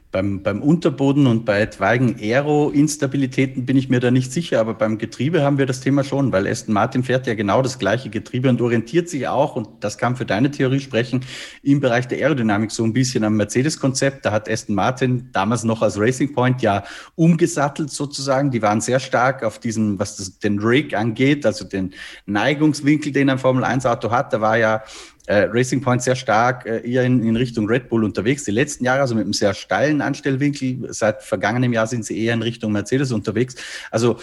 Beim, 0.09 0.41
beim 0.41 0.61
Unterboden 0.61 1.27
und 1.27 1.43
bei 1.43 1.59
etwaigen 1.59 2.15
Aero-Instabilitäten 2.17 3.65
bin 3.65 3.75
ich 3.75 3.89
mir 3.89 3.99
da 3.99 4.09
nicht 4.09 4.31
sicher, 4.31 4.61
aber 4.61 4.73
beim 4.73 4.97
Getriebe 4.97 5.43
haben 5.43 5.57
wir 5.57 5.65
das 5.65 5.81
Thema 5.81 6.05
schon, 6.05 6.31
weil 6.31 6.47
Aston 6.47 6.73
Martin 6.73 7.03
fährt 7.03 7.27
ja 7.27 7.35
genau 7.35 7.61
das 7.61 7.77
gleiche 7.77 8.09
Getriebe 8.09 8.47
und 8.47 8.61
orientiert 8.61 9.09
sich 9.09 9.27
auch, 9.27 9.57
und 9.57 9.67
das 9.81 9.97
kann 9.97 10.15
für 10.15 10.25
deine 10.25 10.49
Theorie 10.49 10.79
sprechen, 10.79 11.25
im 11.61 11.81
Bereich 11.81 12.07
der 12.07 12.19
Aerodynamik 12.19 12.71
so 12.71 12.85
ein 12.85 12.93
bisschen 12.93 13.25
am 13.25 13.35
Mercedes-Konzept. 13.35 14.25
Da 14.25 14.31
hat 14.31 14.49
Aston 14.49 14.75
Martin 14.75 15.29
damals 15.33 15.65
noch 15.65 15.81
als 15.81 15.99
Racing 15.99 16.33
Point 16.33 16.61
ja 16.61 16.85
umgesattelt 17.15 17.91
sozusagen. 17.91 18.49
Die 18.49 18.61
waren 18.61 18.79
sehr 18.79 19.01
stark 19.01 19.43
auf 19.43 19.59
diesem, 19.59 19.99
was 19.99 20.15
das, 20.15 20.39
den 20.39 20.59
Rig 20.59 20.95
angeht, 20.95 21.45
also 21.45 21.65
den 21.65 21.93
Neigungswinkel, 22.25 23.11
den 23.11 23.29
ein 23.29 23.39
Formel-1-Auto 23.39 24.09
hat. 24.09 24.31
Da 24.31 24.39
war 24.39 24.57
ja 24.57 24.83
äh, 25.27 25.47
Racing 25.51 25.81
Point 25.81 26.01
sehr 26.01 26.15
stark 26.15 26.65
äh, 26.65 26.79
eher 26.89 27.03
in, 27.03 27.21
in, 27.21 27.35
Richtung 27.35 27.67
Red 27.67 27.89
Bull 27.89 28.03
unterwegs. 28.03 28.45
Die 28.45 28.51
letzten 28.51 28.85
Jahre, 28.85 29.01
also 29.01 29.13
mit 29.13 29.25
einem 29.25 29.33
sehr 29.33 29.53
steilen 29.53 30.01
Anstellwinkel, 30.01 30.91
seit 30.93 31.21
vergangenem 31.21 31.73
Jahr 31.73 31.85
sind 31.85 32.05
sie 32.05 32.19
eher 32.19 32.33
in 32.33 32.41
Richtung 32.41 32.71
Mercedes 32.71 33.11
unterwegs. 33.11 33.55
Also 33.91 34.17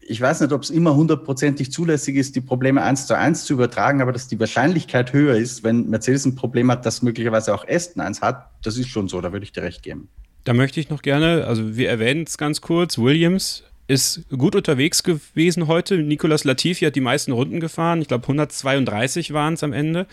ich 0.00 0.20
weiß 0.20 0.40
nicht, 0.40 0.52
ob 0.52 0.62
es 0.62 0.70
immer 0.70 0.94
hundertprozentig 0.94 1.72
zulässig 1.72 2.16
ist, 2.16 2.36
die 2.36 2.40
Probleme 2.40 2.82
eins 2.82 3.06
zu 3.06 3.16
eins 3.16 3.44
zu 3.44 3.54
übertragen, 3.54 4.02
aber 4.02 4.12
dass 4.12 4.28
die 4.28 4.38
Wahrscheinlichkeit 4.38 5.12
höher 5.12 5.36
ist, 5.36 5.64
wenn 5.64 5.88
Mercedes 5.88 6.26
ein 6.26 6.34
Problem 6.34 6.70
hat, 6.70 6.84
dass 6.84 7.02
möglicherweise 7.02 7.54
auch 7.54 7.66
Aston 7.66 8.02
eins 8.02 8.20
hat, 8.20 8.50
das 8.62 8.76
ist 8.76 8.88
schon 8.88 9.08
so, 9.08 9.20
da 9.20 9.32
würde 9.32 9.44
ich 9.44 9.52
dir 9.52 9.62
recht 9.62 9.82
geben. 9.82 10.08
Da 10.44 10.54
möchte 10.54 10.80
ich 10.80 10.90
noch 10.90 11.02
gerne, 11.02 11.46
also 11.46 11.76
wir 11.76 11.88
erwähnen 11.88 12.24
es 12.26 12.36
ganz 12.36 12.60
kurz, 12.60 12.98
Williams 12.98 13.64
ist 13.92 14.22
gut 14.30 14.56
unterwegs 14.56 15.02
gewesen 15.02 15.66
heute. 15.66 15.98
Nicolas 15.98 16.44
Latifi 16.44 16.86
hat 16.86 16.96
die 16.96 17.00
meisten 17.00 17.32
Runden 17.32 17.60
gefahren. 17.60 18.00
Ich 18.00 18.08
glaube, 18.08 18.24
132 18.24 19.32
waren 19.32 19.54
es 19.54 19.62
am 19.62 19.72
Ende. 19.72 20.06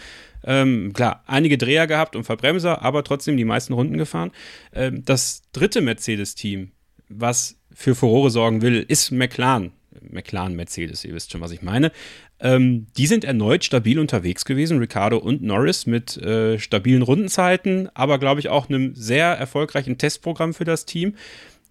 Ähm, 0.44 0.92
klar, 0.94 1.24
einige 1.26 1.58
Dreher 1.58 1.88
gehabt 1.88 2.16
und 2.16 2.26
Verbremser, 2.26 2.82
aber 2.82 3.04
trotzdem 3.04 3.38
die 3.38 3.46
meisten 3.46 3.74
Runden 3.74 3.98
gefahren. 3.98 4.32
Ähm, 4.74 5.04
das 5.06 5.44
dritte 5.54 5.82
Mercedes-Team, 5.82 6.72
was 7.08 7.58
für 7.74 7.96
Furore 7.96 8.30
sorgen 8.30 8.62
will, 8.62 8.86
ist 8.88 9.12
McLaren. 9.12 9.72
McLaren 10.02 10.56
Mercedes, 10.56 11.04
ihr 11.06 11.14
wisst 11.14 11.32
schon, 11.32 11.42
was 11.42 11.52
ich 11.52 11.62
meine. 11.62 11.92
Ähm, 12.40 12.88
die 12.98 13.08
sind 13.08 13.24
erneut 13.24 13.64
stabil 13.64 14.00
unterwegs 14.00 14.46
gewesen, 14.46 14.80
Ricardo 14.80 15.18
und 15.18 15.42
Norris 15.42 15.86
mit 15.86 16.18
äh, 16.18 16.58
stabilen 16.58 17.02
Rundenzeiten, 17.02 17.90
aber 17.94 18.18
glaube 18.18 18.40
ich 18.40 18.50
auch 18.50 18.70
einem 18.70 18.96
sehr 18.96 19.28
erfolgreichen 19.28 19.98
Testprogramm 19.98 20.54
für 20.54 20.64
das 20.64 20.86
Team. 20.86 21.16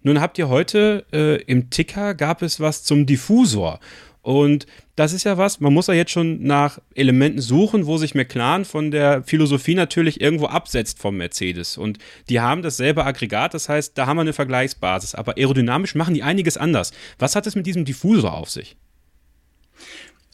Nun 0.01 0.21
habt 0.21 0.37
ihr 0.37 0.49
heute 0.49 1.05
äh, 1.11 1.41
im 1.43 1.69
Ticker 1.69 2.13
gab 2.13 2.41
es 2.41 2.59
was 2.59 2.83
zum 2.83 3.05
Diffusor. 3.05 3.79
Und 4.21 4.65
das 4.95 5.13
ist 5.13 5.23
ja 5.23 5.37
was, 5.37 5.59
man 5.59 5.73
muss 5.73 5.87
ja 5.87 5.93
jetzt 5.93 6.11
schon 6.11 6.43
nach 6.43 6.79
Elementen 6.93 7.39
suchen, 7.39 7.85
wo 7.85 7.97
sich 7.97 8.15
McLaren 8.15 8.65
von 8.65 8.91
der 8.91 9.23
Philosophie 9.23 9.75
natürlich 9.75 10.19
irgendwo 10.19 10.47
absetzt 10.47 10.99
vom 10.99 11.17
Mercedes. 11.17 11.77
Und 11.77 11.99
die 12.27 12.41
haben 12.41 12.61
dasselbe 12.61 13.05
Aggregat, 13.05 13.53
das 13.53 13.69
heißt, 13.69 13.97
da 13.97 14.07
haben 14.07 14.17
wir 14.17 14.21
eine 14.21 14.33
Vergleichsbasis. 14.33 15.15
Aber 15.15 15.37
aerodynamisch 15.37 15.95
machen 15.95 16.13
die 16.13 16.23
einiges 16.23 16.57
anders. 16.57 16.91
Was 17.17 17.35
hat 17.35 17.47
es 17.47 17.55
mit 17.55 17.65
diesem 17.65 17.85
Diffusor 17.85 18.33
auf 18.33 18.49
sich? 18.49 18.75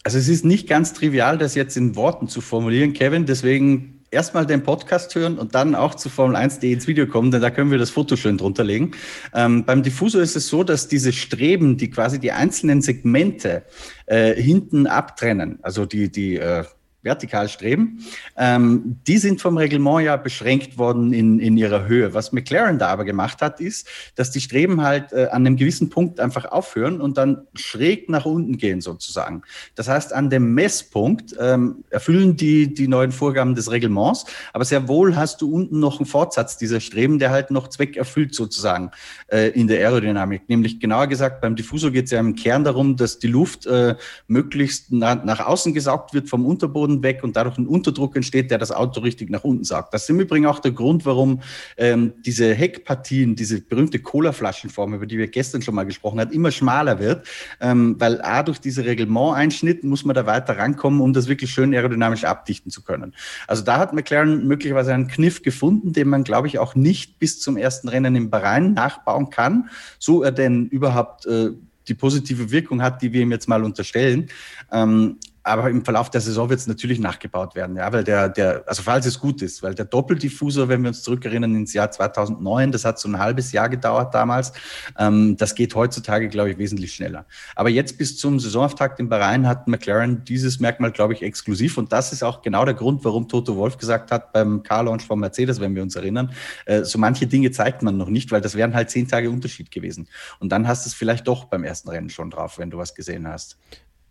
Also 0.04 0.18
es 0.18 0.28
ist 0.28 0.46
nicht 0.46 0.68
ganz 0.68 0.94
trivial, 0.94 1.38
das 1.38 1.56
jetzt 1.56 1.78
in 1.78 1.96
Worten 1.96 2.28
zu 2.28 2.42
formulieren, 2.42 2.94
Kevin. 2.94 3.26
Deswegen 3.26 3.95
erstmal 4.16 4.46
den 4.46 4.64
Podcast 4.64 5.14
hören 5.14 5.38
und 5.38 5.54
dann 5.54 5.76
auch 5.76 5.94
zu 5.94 6.10
Formel 6.10 6.36
1.de 6.36 6.74
ins 6.74 6.88
Video 6.88 7.06
kommen, 7.06 7.30
denn 7.30 7.42
da 7.42 7.52
können 7.52 7.70
wir 7.70 7.78
das 7.78 7.92
Foto 7.92 8.16
schön 8.16 8.38
drunter 8.38 8.64
legen. 8.64 8.92
Ähm, 9.34 9.66
beim 9.66 9.84
Diffusor 9.84 10.22
ist 10.22 10.36
es 10.36 10.48
so, 10.48 10.64
dass 10.64 10.88
diese 10.88 11.14
Streben, 11.14 11.78
die 11.78 11.90
quasi 11.90 12.20
die 12.20 12.32
einzelnen 12.32 12.82
Segmente 12.82 13.64
äh, 14.08 14.34
hinten 14.34 14.88
abtrennen, 14.88 15.60
also 15.62 15.86
die, 15.86 16.12
die 16.12 16.38
äh, 16.38 16.64
vertikal 17.06 17.48
streben. 17.48 18.00
Ähm, 18.36 19.00
die 19.08 19.18
sind 19.18 19.40
vom 19.40 19.58
Reglement 19.58 20.04
ja 20.04 20.18
beschränkt 20.18 20.78
worden 20.78 21.14
in, 21.14 21.40
in 21.40 21.56
ihrer 21.56 21.88
Höhe. 21.88 22.14
Was 22.14 22.34
McLaren 22.34 22.80
da 22.80 22.88
aber 22.88 23.06
gemacht 23.06 23.42
hat, 23.42 23.62
ist, 23.62 23.88
dass 24.16 24.32
die 24.32 24.42
Streben 24.42 24.82
halt 24.82 25.14
äh, 25.14 25.28
an 25.28 25.46
einem 25.46 25.56
gewissen 25.56 25.90
Punkt 25.90 26.20
einfach 26.20 26.46
aufhören 26.46 27.00
und 27.00 27.18
dann 27.18 27.48
schräg 27.54 28.10
nach 28.10 28.26
unten 28.26 28.58
gehen 28.58 28.82
sozusagen. 28.82 29.44
Das 29.76 29.88
heißt, 29.88 30.12
an 30.12 30.30
dem 30.30 30.54
Messpunkt 30.54 31.36
ähm, 31.40 31.84
erfüllen 31.90 32.36
die 32.36 32.74
die 32.74 32.88
neuen 32.88 33.12
Vorgaben 33.12 33.56
des 33.56 33.72
Reglements, 33.72 34.26
aber 34.52 34.66
sehr 34.66 34.88
wohl 34.88 35.16
hast 35.16 35.42
du 35.42 35.52
unten 35.54 35.80
noch 35.80 36.00
einen 36.00 36.08
Fortsatz 36.08 36.58
dieser 36.58 36.80
Streben, 36.80 37.20
der 37.20 37.30
halt 37.30 37.52
noch 37.52 37.68
Zweck 37.68 37.96
erfüllt 37.96 38.34
sozusagen 38.34 38.92
äh, 39.28 39.50
in 39.50 39.68
der 39.68 39.80
Aerodynamik. 39.80 40.50
Nämlich 40.50 40.80
genauer 40.80 41.08
gesagt, 41.08 41.42
beim 41.42 41.56
Diffusor 41.56 41.92
geht 41.92 42.06
es 42.06 42.12
ja 42.12 42.20
im 42.20 42.36
Kern 42.36 42.64
darum, 42.64 42.96
dass 42.96 43.20
die 43.20 43.28
Luft 43.28 43.68
äh, 43.68 43.96
möglichst 44.28 44.88
na, 44.90 45.16
nach 45.16 45.46
außen 45.46 45.74
gesaugt 45.74 46.14
wird 46.14 46.30
vom 46.30 46.46
Unterboden 46.46 46.95
Boden 46.96 47.04
weg 47.04 47.24
und 47.24 47.36
dadurch 47.36 47.58
ein 47.58 47.68
Unterdruck 47.68 48.16
entsteht, 48.16 48.52
der 48.52 48.58
das 48.58 48.72
Auto 48.72 49.02
richtig 49.02 49.30
nach 49.30 49.44
unten 49.44 49.64
saugt. 49.64 49.94
Das 49.94 50.04
ist 50.04 50.10
im 50.10 50.20
Übrigen 50.20 50.46
auch 50.46 50.60
der 50.60 50.72
Grund, 50.72 51.06
warum 51.06 51.42
ähm, 51.78 52.14
diese 52.26 52.54
Heckpartien, 52.54 53.36
diese 53.36 53.62
berühmte 53.62 54.00
Cola-Flaschenform, 54.00 54.94
über 54.94 55.06
die 55.06 55.18
wir 55.18 55.28
gestern 55.28 55.62
schon 55.62 55.76
mal 55.76 55.86
gesprochen 55.86 56.20
haben, 56.20 56.32
immer 56.32 56.52
schmaler 56.52 57.00
wird, 57.00 57.28
ähm, 57.60 57.96
weil 58.00 58.22
A, 58.22 58.44
durch 58.44 58.60
diese 58.60 58.86
Reglement-Einschnitt 58.86 59.84
muss 59.84 60.06
man 60.06 60.16
da 60.16 60.26
weiter 60.26 60.58
rankommen, 60.58 61.02
um 61.02 61.14
das 61.14 61.28
wirklich 61.28 61.52
schön 61.52 61.74
aerodynamisch 61.74 62.24
abdichten 62.24 62.72
zu 62.72 62.84
können. 62.84 63.14
Also 63.48 63.64
da 63.64 63.78
hat 63.78 63.94
McLaren 63.94 64.48
möglicherweise 64.48 64.94
einen 64.94 65.08
Kniff 65.08 65.42
gefunden, 65.42 65.94
den 65.94 66.08
man, 66.08 66.24
glaube 66.24 66.48
ich, 66.48 66.60
auch 66.60 66.76
nicht 66.76 67.20
bis 67.20 67.40
zum 67.40 67.58
ersten 67.58 67.90
Rennen 67.90 68.16
in 68.16 68.30
Bahrain 68.30 68.74
nachbauen 68.74 69.30
kann, 69.30 69.70
so 70.00 70.24
er 70.24 70.32
denn 70.32 70.68
überhaupt 70.68 71.26
äh, 71.26 71.52
die 71.88 71.94
positive 71.94 72.52
Wirkung 72.52 72.82
hat, 72.82 73.02
die 73.02 73.14
wir 73.14 73.22
ihm 73.22 73.32
jetzt 73.32 73.48
mal 73.48 73.64
unterstellen. 73.64 74.28
Ähm, 74.72 75.18
aber 75.46 75.70
im 75.70 75.86
Verlauf 75.86 76.10
der 76.10 76.22
Saison 76.22 76.50
wird 76.50 76.60
es 76.60 76.66
natürlich 76.66 77.00
nachgebaut 77.00 77.54
werden, 77.54 77.76
ja, 77.76 77.94
weil 77.94 78.04
der, 78.04 78.30
der, 78.30 78.64
also 78.66 78.82
falls 78.82 79.06
es 79.06 79.20
gut 79.20 79.44
ist, 79.44 79.62
weil 79.62 79.76
der 79.76 79.86
Doppeldiffusor, 79.86 80.70
wenn 80.70 80.82
wir 80.82 80.88
uns 80.88 81.04
zurückerinnern 81.04 81.54
ins 81.54 81.72
Jahr 81.74 81.92
2009, 81.92 82.72
das 82.72 82.84
hat 82.84 82.98
so 82.98 83.08
ein 83.08 83.20
halbes 83.20 83.52
Jahr 83.52 83.70
gedauert 83.70 84.16
damals, 84.16 84.54
ähm, 84.98 85.38
das 85.38 85.54
geht 85.54 85.76
heutzutage, 85.76 86.30
glaube 86.30 86.50
ich, 86.50 86.58
wesentlich 86.58 86.96
schneller. 86.96 87.28
Aber 87.56 87.70
jetzt 87.70 88.00
bis 88.00 88.18
zum 88.18 88.40
Saisonauftakt 88.40 89.00
in 89.00 89.08
Bahrain 89.08 89.48
hat 89.48 89.68
McLaren 89.68 90.24
dieses 90.26 90.60
Merkmal, 90.60 90.92
glaube 90.92 91.14
ich, 91.14 91.22
exklusiv 91.22 91.78
und 91.78 91.94
das 91.94 92.12
ist 92.12 92.24
auch 92.24 92.42
genau 92.42 92.66
der 92.66 92.74
Grund, 92.74 93.06
warum 93.06 93.28
Toto 93.28 93.56
Wolf 93.56 93.78
gesagt 93.78 94.12
hat 94.12 94.34
beim 94.34 94.64
Car-Launch 94.64 95.06
von 95.06 95.20
Mercedes, 95.20 95.60
wenn 95.60 95.76
wir 95.76 95.84
uns 95.84 95.96
erinnern, 95.96 96.32
äh, 96.66 96.84
so 96.84 96.98
manche 96.98 97.28
Dinge 97.28 97.52
zeigt 97.52 97.84
man 97.84 97.98
noch 97.98 98.10
nicht, 98.10 98.32
weil 98.32 98.42
das 98.42 98.56
wären 98.56 98.74
halt 98.74 98.90
zehn 98.90 99.08
Tage 99.08 99.30
Unterschied 99.30 99.70
gewesen. 99.70 100.08
Und 100.40 100.52
dann 100.52 100.68
hast 100.68 100.88
du 100.88 100.90
es 100.90 100.96
vielleicht 100.96 101.28
doch 101.28 101.46
beim 101.46 101.64
ersten 101.64 101.90
Rennen 101.90 102.10
schon 102.10 102.32
drauf, 102.32 102.58
wenn 102.58 102.72
du 102.72 102.80
was 102.80 102.96
gesehen 102.96 103.28
hast. 103.28 103.60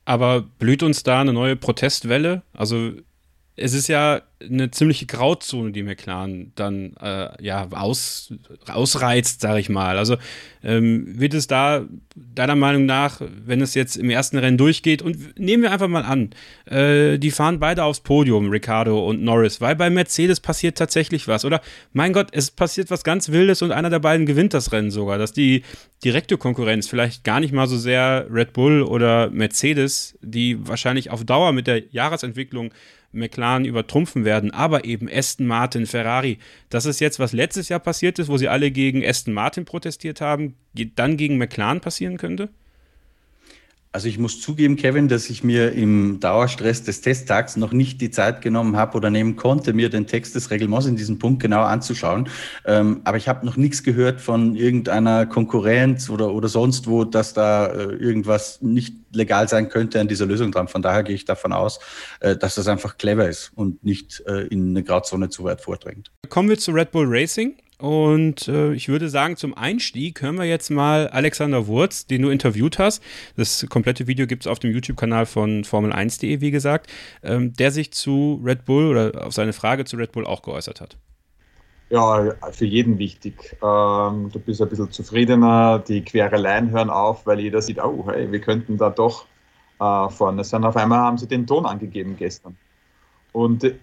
Aber 0.04 0.42
blüht 0.42 0.82
uns 0.82 1.02
da 1.02 1.20
eine 1.20 1.32
neue 1.32 1.56
Protestwelle? 1.56 2.42
Also 2.52 2.92
es 3.56 3.72
ist 3.72 3.88
ja 3.88 4.22
eine 4.40 4.70
ziemliche 4.70 5.06
Grauzone, 5.06 5.72
die 5.72 5.82
McLaren 5.82 6.52
dann 6.56 6.94
äh, 7.00 7.42
ja 7.42 7.68
aus, 7.70 8.34
ausreizt, 8.66 9.40
sage 9.40 9.60
ich 9.60 9.68
mal. 9.68 9.96
Also 9.96 10.16
ähm, 10.62 11.18
wird 11.18 11.34
es 11.34 11.46
da 11.46 11.84
deiner 12.16 12.56
Meinung 12.56 12.84
nach, 12.84 13.20
wenn 13.20 13.60
es 13.60 13.74
jetzt 13.74 13.96
im 13.96 14.10
ersten 14.10 14.38
Rennen 14.38 14.58
durchgeht 14.58 15.02
und 15.02 15.38
nehmen 15.38 15.62
wir 15.62 15.70
einfach 15.70 15.88
mal 15.88 16.02
an, 16.02 16.30
äh, 16.66 17.16
die 17.18 17.30
fahren 17.30 17.60
beide 17.60 17.84
aufs 17.84 18.00
Podium, 18.00 18.50
Ricardo 18.50 19.08
und 19.08 19.22
Norris, 19.22 19.60
weil 19.60 19.76
bei 19.76 19.88
Mercedes 19.88 20.40
passiert 20.40 20.76
tatsächlich 20.76 21.28
was. 21.28 21.44
Oder 21.44 21.62
mein 21.92 22.12
Gott, 22.12 22.28
es 22.32 22.50
passiert 22.50 22.90
was 22.90 23.04
ganz 23.04 23.30
Wildes 23.30 23.62
und 23.62 23.70
einer 23.70 23.90
der 23.90 24.00
beiden 24.00 24.26
gewinnt 24.26 24.52
das 24.52 24.72
Rennen 24.72 24.90
sogar, 24.90 25.16
dass 25.16 25.32
die 25.32 25.62
direkte 26.04 26.36
Konkurrenz 26.36 26.88
vielleicht 26.88 27.22
gar 27.24 27.40
nicht 27.40 27.52
mal 27.52 27.68
so 27.68 27.78
sehr 27.78 28.26
Red 28.30 28.52
Bull 28.52 28.82
oder 28.82 29.30
Mercedes, 29.30 30.18
die 30.20 30.66
wahrscheinlich 30.66 31.10
auf 31.10 31.24
Dauer 31.24 31.52
mit 31.52 31.68
der 31.68 31.84
Jahresentwicklung 31.92 32.72
McLaren 33.14 33.64
übertrumpfen 33.64 34.24
werden, 34.24 34.50
aber 34.50 34.84
eben 34.84 35.08
Aston 35.10 35.46
Martin, 35.46 35.86
Ferrari. 35.86 36.38
Das 36.68 36.86
ist 36.86 37.00
jetzt, 37.00 37.18
was 37.18 37.32
letztes 37.32 37.68
Jahr 37.68 37.80
passiert 37.80 38.18
ist, 38.18 38.28
wo 38.28 38.36
sie 38.36 38.48
alle 38.48 38.70
gegen 38.70 39.04
Aston 39.04 39.34
Martin 39.34 39.64
protestiert 39.64 40.20
haben, 40.20 40.54
dann 40.94 41.16
gegen 41.16 41.38
McLaren 41.38 41.80
passieren 41.80 42.16
könnte? 42.16 42.50
Also 43.94 44.08
ich 44.08 44.18
muss 44.18 44.40
zugeben, 44.40 44.74
Kevin, 44.74 45.06
dass 45.06 45.30
ich 45.30 45.44
mir 45.44 45.70
im 45.70 46.18
Dauerstress 46.18 46.82
des 46.82 47.00
Testtags 47.00 47.56
noch 47.56 47.70
nicht 47.70 48.00
die 48.00 48.10
Zeit 48.10 48.42
genommen 48.42 48.76
habe 48.76 48.96
oder 48.96 49.08
nehmen 49.08 49.36
konnte, 49.36 49.72
mir 49.72 49.88
den 49.88 50.08
Text 50.08 50.34
des 50.34 50.50
Reglements 50.50 50.86
in 50.86 50.96
diesem 50.96 51.20
Punkt 51.20 51.40
genau 51.40 51.62
anzuschauen. 51.62 52.28
Ähm, 52.64 53.02
aber 53.04 53.18
ich 53.18 53.28
habe 53.28 53.46
noch 53.46 53.56
nichts 53.56 53.84
gehört 53.84 54.20
von 54.20 54.56
irgendeiner 54.56 55.26
Konkurrenz 55.26 56.10
oder, 56.10 56.34
oder 56.34 56.48
sonst 56.48 56.88
wo, 56.88 57.04
dass 57.04 57.34
da 57.34 57.66
äh, 57.66 57.94
irgendwas 57.94 58.60
nicht 58.62 58.96
legal 59.12 59.48
sein 59.48 59.68
könnte 59.68 60.00
an 60.00 60.08
dieser 60.08 60.26
Lösung 60.26 60.50
dran. 60.50 60.66
Von 60.66 60.82
daher 60.82 61.04
gehe 61.04 61.14
ich 61.14 61.24
davon 61.24 61.52
aus, 61.52 61.78
äh, 62.18 62.36
dass 62.36 62.56
das 62.56 62.66
einfach 62.66 62.98
clever 62.98 63.28
ist 63.28 63.52
und 63.54 63.84
nicht 63.84 64.24
äh, 64.26 64.48
in 64.48 64.70
eine 64.70 64.82
Grauzone 64.82 65.28
zu 65.28 65.44
weit 65.44 65.60
vordringt. 65.60 66.10
Kommen 66.30 66.48
wir 66.48 66.58
zu 66.58 66.72
Red 66.72 66.90
Bull 66.90 67.06
Racing. 67.08 67.54
Und 67.78 68.46
äh, 68.48 68.72
ich 68.72 68.88
würde 68.88 69.08
sagen, 69.08 69.36
zum 69.36 69.54
Einstieg 69.54 70.22
hören 70.22 70.36
wir 70.36 70.44
jetzt 70.44 70.70
mal 70.70 71.08
Alexander 71.08 71.66
Wurz, 71.66 72.06
den 72.06 72.22
du 72.22 72.30
interviewt 72.30 72.78
hast. 72.78 73.02
Das 73.36 73.66
komplette 73.68 74.06
Video 74.06 74.26
gibt 74.26 74.44
es 74.44 74.46
auf 74.46 74.60
dem 74.60 74.72
YouTube-Kanal 74.72 75.26
von 75.26 75.64
Formel1.de, 75.64 76.40
wie 76.40 76.50
gesagt, 76.50 76.90
ähm, 77.22 77.52
der 77.54 77.72
sich 77.72 77.92
zu 77.92 78.40
Red 78.44 78.64
Bull 78.64 78.86
oder 78.86 79.26
auf 79.26 79.32
seine 79.32 79.52
Frage 79.52 79.84
zu 79.84 79.96
Red 79.96 80.12
Bull 80.12 80.24
auch 80.24 80.42
geäußert 80.42 80.80
hat. 80.80 80.96
Ja, 81.90 82.34
für 82.52 82.64
jeden 82.64 82.98
wichtig. 82.98 83.56
Ähm, 83.62 84.30
du 84.32 84.38
bist 84.38 84.62
ein 84.62 84.68
bisschen 84.68 84.90
zufriedener, 84.90 85.80
die 85.80 86.02
Quereleien 86.02 86.70
hören 86.70 86.90
auf, 86.90 87.26
weil 87.26 87.40
jeder 87.40 87.60
sieht, 87.60 87.78
oh, 87.82 88.06
hey, 88.08 88.30
wir 88.30 88.40
könnten 88.40 88.78
da 88.78 88.90
doch 88.90 89.26
äh, 89.80 90.08
vorne 90.08 90.44
sein. 90.44 90.64
Auf 90.64 90.76
einmal 90.76 91.00
haben 91.00 91.18
sie 91.18 91.28
den 91.28 91.46
Ton 91.46 91.66
angegeben 91.66 92.16
gestern. 92.16 92.56
Und 93.32 93.74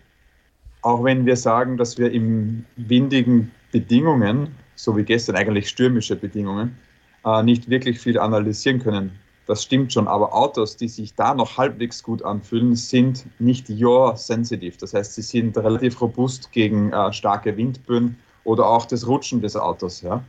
auch 0.82 1.04
wenn 1.04 1.26
wir 1.26 1.36
sagen, 1.36 1.78
dass 1.78 1.98
wir 1.98 2.12
im 2.12 2.66
windigen 2.76 3.52
Bedingungen, 3.72 4.56
so 4.76 4.96
wie 4.98 5.04
gestern 5.04 5.36
eigentlich 5.36 5.70
stürmische 5.70 6.16
Bedingungen, 6.16 6.78
äh, 7.26 7.44
nicht 7.44 7.70
wirklich 7.70 8.00
viel 8.00 8.20
analysieren 8.20 8.80
können. 8.80 9.12
Das 9.48 9.64
stimmt 9.64 9.92
schon, 9.92 10.08
aber 10.08 10.34
Autos, 10.34 10.78
die 10.78 10.88
sich 10.88 11.16
da 11.16 11.34
noch 11.34 11.58
halbwegs 11.58 12.04
gut 12.04 12.24
anfühlen, 12.24 12.76
sind 12.76 13.26
nicht 13.40 13.70
yaw-sensitive. 13.70 14.78
Das 14.80 14.94
heißt, 14.94 15.16
sie 15.16 15.24
sind 15.24 15.58
relativ 15.58 16.00
robust 16.00 16.52
gegen 16.52 16.94
äh, 16.94 17.12
starke 17.12 17.58
Windböen 17.58 18.16
oder 18.44 18.68
auch 18.68 18.86
das 18.86 19.08
Rutschen 19.08 19.42
des 19.42 19.56
Autos. 19.56 20.02
Ja? 20.02 20.24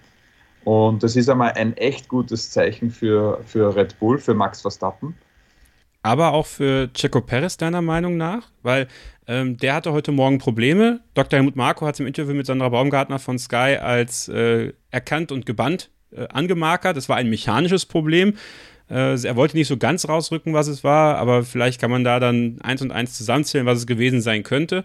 Und 0.64 1.02
das 1.02 1.16
ist 1.16 1.28
einmal 1.28 1.52
ein 1.52 1.76
echt 1.76 2.08
gutes 2.08 2.50
Zeichen 2.50 2.90
für, 2.90 3.40
für 3.44 3.75
Red 3.75 3.99
Bull, 3.99 4.18
für 4.18 4.34
Max 4.34 4.62
Verstappen. 4.62 5.14
Aber 6.02 6.32
auch 6.32 6.47
für 6.47 6.92
Checo 6.92 7.21
Perez 7.21 7.56
deiner 7.56 7.82
Meinung 7.82 8.16
nach? 8.16 8.50
Weil 8.62 8.88
ähm, 9.26 9.56
der 9.56 9.75
hatte 9.75 9.92
heute 9.92 10.12
Morgen 10.12 10.38
Probleme. 10.38 11.00
Dr. 11.14 11.38
Helmut 11.38 11.56
Marko 11.56 11.87
hat 11.87 11.94
es 11.94 12.00
im 12.00 12.06
Interview 12.06 12.35
mit 12.35 12.47
Sandra 12.47 12.68
Baumgartner 12.68 13.18
von 13.18 13.38
Sky 13.38 13.78
als 13.80 14.28
äh, 14.28 14.73
erkannt 14.90 15.30
und 15.30 15.47
gebannt 15.47 15.90
äh, 16.11 16.26
angemarkert. 16.28 16.97
Das 16.97 17.09
war 17.09 17.16
ein 17.16 17.30
mechanisches 17.30 17.87
Problem. 17.87 18.35
Äh, 18.90 19.25
er 19.25 19.37
wollte 19.37 19.56
nicht 19.56 19.68
so 19.68 19.76
ganz 19.76 20.09
rausrücken, 20.09 20.54
was 20.54 20.66
es 20.66 20.85
war, 20.85 21.16
aber 21.16 21.44
vielleicht 21.44 21.80
kann 21.80 21.90
man 21.90 22.04
da 22.04 22.21
dann 22.21 22.59
eins 22.62 22.82
und 22.82 22.90
eins 22.90 23.16
zusammenzählen, 23.16 23.66
was 23.66 23.78
es 23.78 23.87
gewesen 23.87 24.21
sein 24.21 24.42
könnte. 24.42 24.85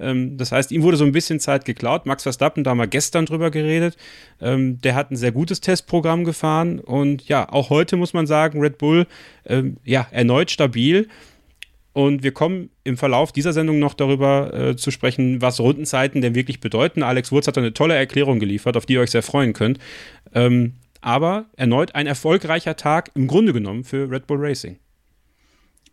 Ähm, 0.00 0.36
das 0.36 0.52
heißt, 0.52 0.72
ihm 0.72 0.82
wurde 0.82 0.96
so 0.96 1.04
ein 1.04 1.12
bisschen 1.12 1.40
Zeit 1.40 1.64
geklaut. 1.64 2.06
Max 2.06 2.22
Verstappen, 2.22 2.64
da 2.64 2.70
haben 2.70 2.78
wir 2.78 2.86
gestern 2.86 3.26
drüber 3.26 3.50
geredet. 3.50 3.96
Ähm, 4.40 4.80
der 4.80 4.94
hat 4.94 5.10
ein 5.10 5.16
sehr 5.16 5.32
gutes 5.32 5.60
Testprogramm 5.60 6.24
gefahren 6.24 6.80
und 6.80 7.28
ja, 7.28 7.50
auch 7.50 7.70
heute 7.70 7.96
muss 7.96 8.12
man 8.12 8.26
sagen, 8.26 8.60
Red 8.60 8.78
Bull, 8.78 9.06
ähm, 9.46 9.76
ja, 9.84 10.06
erneut 10.10 10.50
stabil. 10.50 11.08
Und 11.92 12.22
wir 12.22 12.32
kommen 12.32 12.70
im 12.84 12.96
Verlauf 12.96 13.32
dieser 13.32 13.52
Sendung 13.52 13.80
noch 13.80 13.94
darüber 13.94 14.54
äh, 14.54 14.76
zu 14.76 14.92
sprechen, 14.92 15.42
was 15.42 15.58
Rundenzeiten 15.58 16.20
denn 16.20 16.36
wirklich 16.36 16.60
bedeuten. 16.60 17.02
Alex 17.02 17.32
Wurz 17.32 17.48
hat 17.48 17.58
eine 17.58 17.74
tolle 17.74 17.94
Erklärung 17.94 18.38
geliefert, 18.38 18.76
auf 18.76 18.86
die 18.86 18.92
ihr 18.92 19.00
euch 19.00 19.10
sehr 19.10 19.24
freuen 19.24 19.52
könnt. 19.52 19.80
Ähm, 20.32 20.74
aber 21.00 21.46
erneut 21.56 21.94
ein 21.94 22.06
erfolgreicher 22.06 22.76
Tag 22.76 23.10
im 23.14 23.26
Grunde 23.26 23.52
genommen 23.52 23.84
für 23.84 24.08
Red 24.10 24.26
Bull 24.26 24.38
Racing. 24.38 24.78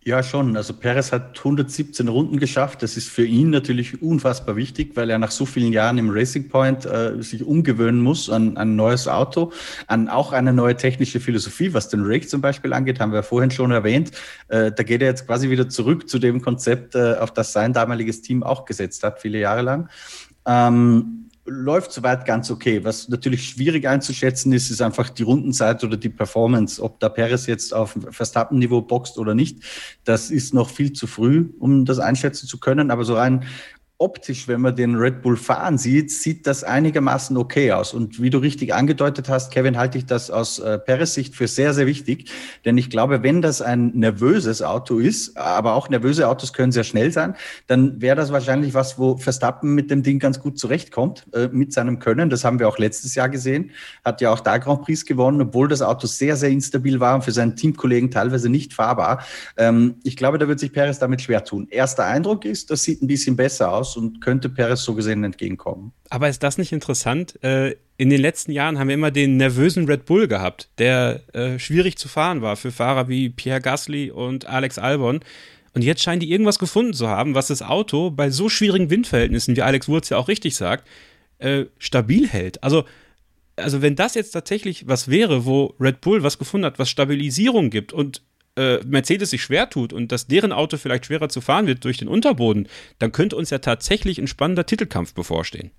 Ja, 0.07 0.21
schon. 0.21 0.55
Also 0.55 0.73
Perez 0.73 1.11
hat 1.11 1.35
117 1.39 2.07
Runden 2.07 2.37
geschafft. 2.37 2.83
Das 2.83 2.95
ist 2.95 3.09
für 3.09 3.25
ihn 3.25 3.49
natürlich 3.49 4.03
unfassbar 4.03 4.55
wichtig, 4.55 4.91
weil 4.95 5.09
er 5.09 5.17
nach 5.17 5.31
so 5.31 5.47
vielen 5.47 5.73
Jahren 5.73 5.97
im 5.97 6.11
Racing 6.11 6.47
Point 6.47 6.85
äh, 6.85 7.19
sich 7.23 7.43
umgewöhnen 7.43 8.01
muss 8.01 8.29
an, 8.29 8.55
ein 8.55 8.75
neues 8.75 9.07
Auto, 9.07 9.51
an 9.87 10.07
auch 10.07 10.31
eine 10.31 10.53
neue 10.53 10.77
technische 10.77 11.19
Philosophie, 11.19 11.73
was 11.73 11.89
den 11.89 12.03
Rake 12.05 12.27
zum 12.27 12.39
Beispiel 12.39 12.71
angeht, 12.73 12.99
haben 12.99 13.13
wir 13.13 13.23
vorhin 13.23 13.49
schon 13.49 13.71
erwähnt. 13.71 14.11
Äh, 14.47 14.71
da 14.71 14.83
geht 14.83 15.01
er 15.01 15.07
jetzt 15.07 15.25
quasi 15.25 15.49
wieder 15.49 15.69
zurück 15.69 16.07
zu 16.07 16.19
dem 16.19 16.39
Konzept, 16.39 16.93
äh, 16.93 17.15
auf 17.15 17.33
das 17.33 17.51
sein 17.51 17.73
damaliges 17.73 18.21
Team 18.21 18.43
auch 18.43 18.65
gesetzt 18.65 19.01
hat, 19.01 19.19
viele 19.19 19.39
Jahre 19.39 19.63
lang. 19.63 19.89
Ähm, 20.45 21.24
läuft 21.45 21.91
soweit 21.91 22.25
ganz 22.25 22.49
okay. 22.49 22.83
Was 22.83 23.07
natürlich 23.07 23.47
schwierig 23.49 23.87
einzuschätzen 23.87 24.51
ist, 24.51 24.71
ist 24.71 24.81
einfach 24.81 25.09
die 25.09 25.23
Rundenzeit 25.23 25.83
oder 25.83 25.95
die 25.95 26.09
Performance. 26.09 26.81
Ob 26.81 26.99
da 26.99 27.07
Perez 27.09 27.45
jetzt 27.45 27.73
auf 27.73 27.95
Verstappen-Niveau 28.09 28.81
boxt 28.81 29.17
oder 29.17 29.35
nicht, 29.35 29.59
das 30.03 30.31
ist 30.31 30.53
noch 30.53 30.69
viel 30.69 30.93
zu 30.93 31.05
früh, 31.07 31.49
um 31.59 31.85
das 31.85 31.99
einschätzen 31.99 32.47
zu 32.47 32.59
können. 32.59 32.89
Aber 32.89 33.05
so 33.05 33.15
rein 33.15 33.45
optisch, 33.97 34.49
wenn 34.49 34.59
man 34.59 34.75
den 34.75 34.95
Red 34.95 35.21
Bull 35.21 35.37
fahren 35.37 35.77
sieht, 35.77 36.11
sieht 36.11 36.45
das 36.47 36.65
einigermaßen 36.65 37.37
okay 37.37 37.71
aus. 37.71 37.93
Und 37.93 38.21
wie 38.21 38.29
du 38.29 38.39
richtig 38.39 38.73
angedeutet 38.73 39.29
hast, 39.29 39.53
Kevin, 39.53 39.77
halte 39.77 39.97
ich 39.97 40.05
das 40.05 40.29
aus 40.29 40.59
äh, 40.59 40.77
Perez 40.77 41.13
Sicht 41.13 41.33
für 41.33 41.47
sehr, 41.47 41.73
sehr 41.73 41.87
wichtig. 41.87 42.29
Denn 42.65 42.77
ich 42.77 42.89
glaube, 42.89 43.23
wenn 43.23 43.41
das 43.41 43.61
ein 43.61 43.91
nervöses 43.93 44.61
Auto 44.61 44.99
ist, 44.99 45.37
aber 45.37 45.75
auch 45.75 45.87
nervöse 45.87 46.27
Autos 46.27 46.51
können 46.51 46.73
sehr 46.73 46.83
schnell 46.83 47.11
sein, 47.13 47.35
dann 47.67 48.01
wäre 48.01 48.17
das 48.17 48.33
wahrscheinlich 48.33 48.73
was, 48.73 48.99
wo 48.99 49.15
Verstappen 49.15 49.73
mit 49.73 49.89
dem 49.89 50.03
Ding 50.03 50.19
ganz 50.19 50.41
gut 50.41 50.59
zurechtkommt, 50.59 51.25
äh, 51.33 51.47
mit 51.47 51.71
seinem 51.71 51.99
Können. 51.99 52.29
Das 52.29 52.43
haben 52.43 52.59
wir 52.59 52.67
auch 52.67 52.77
letztes 52.77 53.15
Jahr 53.15 53.29
gesehen. 53.29 53.71
Hat 54.03 54.19
ja 54.19 54.33
auch 54.33 54.41
da 54.41 54.57
Grand 54.57 54.81
Prix 54.81 55.05
gewonnen, 55.05 55.39
obwohl 55.39 55.69
das 55.69 55.81
Auto 55.81 56.05
sehr, 56.05 56.35
sehr 56.35 56.49
instabil 56.49 56.99
war 56.99 57.15
und 57.15 57.23
für 57.23 57.31
seinen 57.31 57.55
Teamkollegen 57.55 58.11
teilweise 58.11 58.49
nicht 58.49 58.73
fahrbar. 58.73 59.23
Ähm, 59.55 59.95
ich 60.03 60.17
glaube, 60.17 60.37
da 60.37 60.49
wird 60.49 60.59
sich 60.59 60.73
Perez 60.73 60.99
damit 60.99 61.21
schwer 61.21 61.45
tun. 61.45 61.67
Erster 61.71 62.03
Eindruck 62.03 62.43
ist, 62.43 62.71
das 62.71 62.83
sieht 62.83 63.01
ein 63.01 63.07
bisschen 63.07 63.37
besser 63.37 63.71
aus 63.71 63.84
aus 63.85 63.97
und 63.97 64.21
könnte 64.21 64.49
Perez 64.49 64.83
so 64.83 64.93
gesehen 64.95 65.23
entgegenkommen. 65.23 65.91
Aber 66.09 66.29
ist 66.29 66.43
das 66.43 66.57
nicht 66.57 66.71
interessant? 66.71 67.41
Äh, 67.43 67.75
in 67.97 68.09
den 68.09 68.19
letzten 68.19 68.51
Jahren 68.51 68.77
haben 68.79 68.87
wir 68.87 68.95
immer 68.95 69.11
den 69.11 69.37
nervösen 69.37 69.85
Red 69.85 70.05
Bull 70.05 70.27
gehabt, 70.27 70.69
der 70.77 71.21
äh, 71.33 71.59
schwierig 71.59 71.97
zu 71.97 72.07
fahren 72.07 72.41
war 72.41 72.55
für 72.55 72.71
Fahrer 72.71 73.07
wie 73.07 73.29
Pierre 73.29 73.61
Gasly 73.61 74.11
und 74.11 74.47
Alex 74.47 74.77
Albon. 74.77 75.21
Und 75.73 75.83
jetzt 75.83 76.01
scheinen 76.01 76.19
die 76.19 76.31
irgendwas 76.31 76.59
gefunden 76.59 76.93
zu 76.93 77.07
haben, 77.07 77.35
was 77.35 77.47
das 77.47 77.61
Auto 77.61 78.09
bei 78.09 78.29
so 78.29 78.49
schwierigen 78.49 78.89
Windverhältnissen, 78.89 79.55
wie 79.55 79.61
Alex 79.61 79.87
Wurz 79.87 80.09
ja 80.09 80.17
auch 80.17 80.27
richtig 80.27 80.55
sagt, 80.55 80.87
äh, 81.39 81.65
stabil 81.79 82.27
hält. 82.27 82.63
Also, 82.63 82.85
also 83.57 83.81
wenn 83.81 83.95
das 83.95 84.15
jetzt 84.15 84.31
tatsächlich 84.31 84.87
was 84.87 85.09
wäre, 85.09 85.45
wo 85.45 85.73
Red 85.79 86.01
Bull 86.01 86.23
was 86.23 86.37
gefunden 86.37 86.65
hat, 86.65 86.79
was 86.79 86.89
Stabilisierung 86.89 87.69
gibt 87.69 87.93
und 87.93 88.21
äh, 88.55 88.79
Mercedes 88.85 89.29
sich 89.29 89.41
schwer 89.41 89.69
tut 89.69 89.93
und 89.93 90.11
dass 90.11 90.27
deren 90.27 90.51
Auto 90.51 90.77
vielleicht 90.77 91.05
schwerer 91.05 91.29
zu 91.29 91.41
fahren 91.41 91.67
wird 91.67 91.83
durch 91.83 91.97
den 91.97 92.07
Unterboden, 92.07 92.67
dann 92.99 93.11
könnte 93.11 93.35
uns 93.35 93.49
ja 93.49 93.59
tatsächlich 93.59 94.19
ein 94.19 94.27
spannender 94.27 94.65
Titelkampf 94.65 95.13
bevorstehen. 95.13 95.71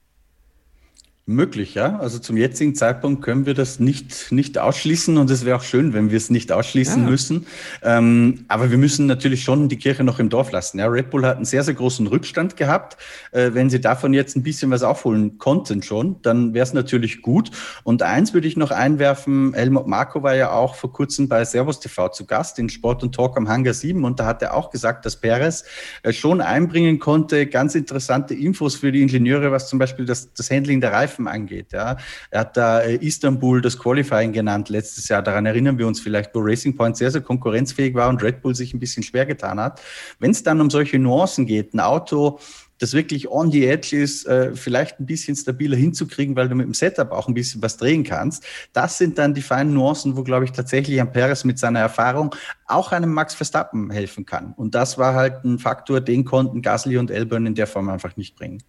Möglich, 1.28 1.74
ja. 1.74 1.98
Also 1.98 2.20
zum 2.20 2.36
jetzigen 2.36 2.76
Zeitpunkt 2.76 3.20
können 3.20 3.46
wir 3.46 3.54
das 3.54 3.80
nicht, 3.80 4.30
nicht 4.30 4.58
ausschließen 4.58 5.18
und 5.18 5.28
es 5.28 5.44
wäre 5.44 5.56
auch 5.56 5.64
schön, 5.64 5.92
wenn 5.92 6.12
wir 6.12 6.16
es 6.16 6.30
nicht 6.30 6.52
ausschließen 6.52 7.02
ja. 7.02 7.10
müssen. 7.10 7.46
Ähm, 7.82 8.44
aber 8.46 8.70
wir 8.70 8.78
müssen 8.78 9.06
natürlich 9.06 9.42
schon 9.42 9.68
die 9.68 9.76
Kirche 9.76 10.04
noch 10.04 10.20
im 10.20 10.28
Dorf 10.28 10.52
lassen. 10.52 10.78
Ja, 10.78 10.86
Red 10.86 11.10
Bull 11.10 11.26
hat 11.26 11.34
einen 11.34 11.44
sehr, 11.44 11.64
sehr 11.64 11.74
großen 11.74 12.06
Rückstand 12.06 12.56
gehabt. 12.56 12.96
Äh, 13.32 13.50
wenn 13.54 13.70
sie 13.70 13.80
davon 13.80 14.14
jetzt 14.14 14.36
ein 14.36 14.44
bisschen 14.44 14.70
was 14.70 14.84
aufholen 14.84 15.36
konnten 15.38 15.82
schon, 15.82 16.22
dann 16.22 16.54
wäre 16.54 16.62
es 16.62 16.72
natürlich 16.72 17.22
gut. 17.22 17.50
Und 17.82 18.02
eins 18.02 18.32
würde 18.32 18.46
ich 18.46 18.56
noch 18.56 18.70
einwerfen, 18.70 19.52
Helmut 19.52 19.88
Marko 19.88 20.22
war 20.22 20.36
ja 20.36 20.52
auch 20.52 20.76
vor 20.76 20.92
kurzem 20.92 21.28
bei 21.28 21.44
Servus 21.44 21.80
TV 21.80 22.08
zu 22.10 22.24
Gast 22.24 22.60
in 22.60 22.68
Sport 22.68 23.02
und 23.02 23.16
Talk 23.16 23.36
am 23.36 23.48
Hangar 23.48 23.74
7 23.74 24.04
und 24.04 24.20
da 24.20 24.26
hat 24.26 24.42
er 24.42 24.54
auch 24.54 24.70
gesagt, 24.70 25.04
dass 25.04 25.20
Perez 25.20 25.64
äh, 26.04 26.12
schon 26.12 26.40
einbringen 26.40 27.00
konnte, 27.00 27.48
ganz 27.48 27.74
interessante 27.74 28.32
Infos 28.32 28.76
für 28.76 28.92
die 28.92 29.02
Ingenieure, 29.02 29.50
was 29.50 29.68
zum 29.68 29.80
Beispiel 29.80 30.04
das, 30.04 30.32
das 30.32 30.52
Handling 30.52 30.80
der 30.80 30.92
Reifen 30.92 31.15
Reifen 31.16 31.28
angeht. 31.28 31.72
Ja. 31.72 31.96
Er 32.30 32.40
hat 32.40 32.56
da 32.56 32.80
äh, 32.80 32.96
Istanbul 32.96 33.60
das 33.60 33.78
Qualifying 33.78 34.32
genannt 34.32 34.68
letztes 34.68 35.08
Jahr. 35.08 35.22
Daran 35.22 35.46
erinnern 35.46 35.78
wir 35.78 35.86
uns 35.86 36.00
vielleicht, 36.00 36.34
wo 36.34 36.40
Racing 36.40 36.76
Point 36.76 36.96
sehr, 36.96 37.10
sehr 37.10 37.20
konkurrenzfähig 37.20 37.94
war 37.94 38.08
und 38.08 38.22
Red 38.22 38.42
Bull 38.42 38.54
sich 38.54 38.74
ein 38.74 38.80
bisschen 38.80 39.02
schwer 39.02 39.26
getan 39.26 39.58
hat. 39.60 39.80
Wenn 40.18 40.30
es 40.30 40.42
dann 40.42 40.60
um 40.60 40.70
solche 40.70 40.98
Nuancen 40.98 41.46
geht, 41.46 41.74
ein 41.74 41.80
Auto, 41.80 42.38
das 42.78 42.92
wirklich 42.92 43.30
on 43.30 43.50
the 43.50 43.66
edge 43.66 43.96
ist, 43.96 44.26
äh, 44.26 44.54
vielleicht 44.54 45.00
ein 45.00 45.06
bisschen 45.06 45.34
stabiler 45.34 45.78
hinzukriegen, 45.78 46.36
weil 46.36 46.50
du 46.50 46.54
mit 46.54 46.66
dem 46.66 46.74
Setup 46.74 47.10
auch 47.10 47.26
ein 47.26 47.32
bisschen 47.32 47.62
was 47.62 47.78
drehen 47.78 48.04
kannst. 48.04 48.44
Das 48.74 48.98
sind 48.98 49.16
dann 49.16 49.32
die 49.32 49.40
feinen 49.40 49.72
Nuancen, 49.72 50.14
wo, 50.14 50.22
glaube 50.22 50.44
ich, 50.44 50.52
tatsächlich 50.52 51.00
ein 51.00 51.10
Perez 51.10 51.44
mit 51.44 51.58
seiner 51.58 51.80
Erfahrung 51.80 52.34
auch 52.66 52.92
einem 52.92 53.14
Max 53.14 53.34
Verstappen 53.34 53.90
helfen 53.90 54.26
kann. 54.26 54.52
Und 54.58 54.74
das 54.74 54.98
war 54.98 55.14
halt 55.14 55.42
ein 55.42 55.58
Faktor, 55.58 56.02
den 56.02 56.26
konnten 56.26 56.60
Gasly 56.60 56.98
und 56.98 57.10
Elburn 57.10 57.46
in 57.46 57.54
der 57.54 57.66
Form 57.66 57.88
einfach 57.88 58.14
nicht 58.18 58.36
bringen. 58.36 58.62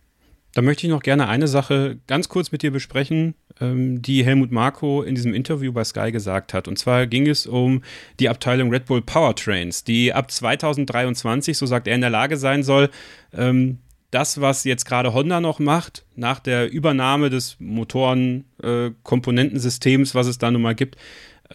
Da 0.57 0.63
möchte 0.63 0.87
ich 0.87 0.91
noch 0.91 1.03
gerne 1.03 1.27
eine 1.27 1.47
Sache 1.47 1.99
ganz 2.07 2.29
kurz 2.29 2.51
mit 2.51 2.63
dir 2.63 2.71
besprechen, 2.71 3.35
ähm, 3.61 4.01
die 4.01 4.25
Helmut 4.25 4.51
Marko 4.51 5.03
in 5.03 5.13
diesem 5.13 5.35
Interview 5.35 5.71
bei 5.71 5.83
Sky 5.83 6.11
gesagt 6.11 6.51
hat. 6.51 6.67
Und 6.67 6.79
zwar 6.79 7.05
ging 7.05 7.27
es 7.27 7.45
um 7.45 7.83
die 8.19 8.27
Abteilung 8.27 8.71
Red 8.71 8.87
Bull 8.87 9.03
Powertrains, 9.03 9.83
die 9.83 10.13
ab 10.13 10.31
2023, 10.31 11.55
so 11.55 11.67
sagt 11.67 11.87
er, 11.87 11.93
in 11.93 12.01
der 12.01 12.09
Lage 12.09 12.37
sein 12.37 12.63
soll, 12.63 12.89
ähm, 13.35 13.77
das, 14.09 14.41
was 14.41 14.63
jetzt 14.63 14.85
gerade 14.85 15.13
Honda 15.13 15.41
noch 15.41 15.59
macht, 15.59 16.07
nach 16.15 16.39
der 16.39 16.71
Übernahme 16.71 17.29
des 17.29 17.57
Motoren-Komponentensystems, 17.59 20.09
äh, 20.09 20.15
was 20.15 20.25
es 20.25 20.39
da 20.39 20.49
nun 20.49 20.63
mal 20.63 20.73
gibt, 20.73 20.97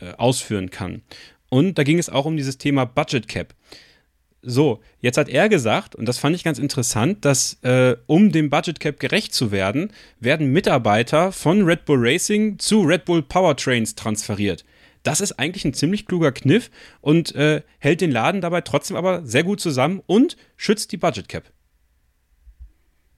äh, 0.01 0.13
ausführen 0.13 0.71
kann. 0.71 1.03
Und 1.49 1.77
da 1.77 1.83
ging 1.83 1.99
es 1.99 2.09
auch 2.09 2.25
um 2.25 2.37
dieses 2.37 2.57
Thema 2.57 2.85
Budget 2.85 3.27
Cap. 3.27 3.53
So, 4.45 4.81
jetzt 4.99 5.19
hat 5.19 5.29
er 5.29 5.49
gesagt, 5.49 5.95
und 5.95 6.07
das 6.07 6.19
fand 6.19 6.35
ich 6.35 6.43
ganz 6.43 6.59
interessant, 6.59 7.25
dass 7.25 7.63
äh, 7.63 7.97
um 8.07 8.33
dem 8.33 8.51
Budget 8.51 8.81
Cap 8.81 8.99
gerecht 8.99 9.33
zu 9.33 9.53
werden, 9.53 9.93
werden 10.19 10.53
Mitarbeiter 10.53 11.31
von 11.31 11.63
Red 11.63 11.85
Bull 11.85 12.01
Racing 12.01 12.59
zu 12.59 12.83
Red 12.83 13.05
Bull 13.05 13.23
Powertrains 13.23 13.95
transferiert. 13.95 14.65
Das 15.05 15.21
ist 15.21 15.39
eigentlich 15.39 15.65
ein 15.65 15.75
ziemlich 15.75 16.07
kluger 16.07 16.33
Kniff 16.33 16.71
und 17.01 17.35
äh, 17.37 17.63
hält 17.79 18.01
den 18.01 18.11
Laden 18.11 18.41
dabei 18.41 18.63
trotzdem 18.63 18.97
aber 18.97 19.25
sehr 19.25 19.45
gut 19.45 19.61
zusammen 19.61 20.03
und 20.07 20.37
schützt 20.57 20.91
die 20.91 20.97
Budget 20.97 21.29
Cap. 21.29 21.45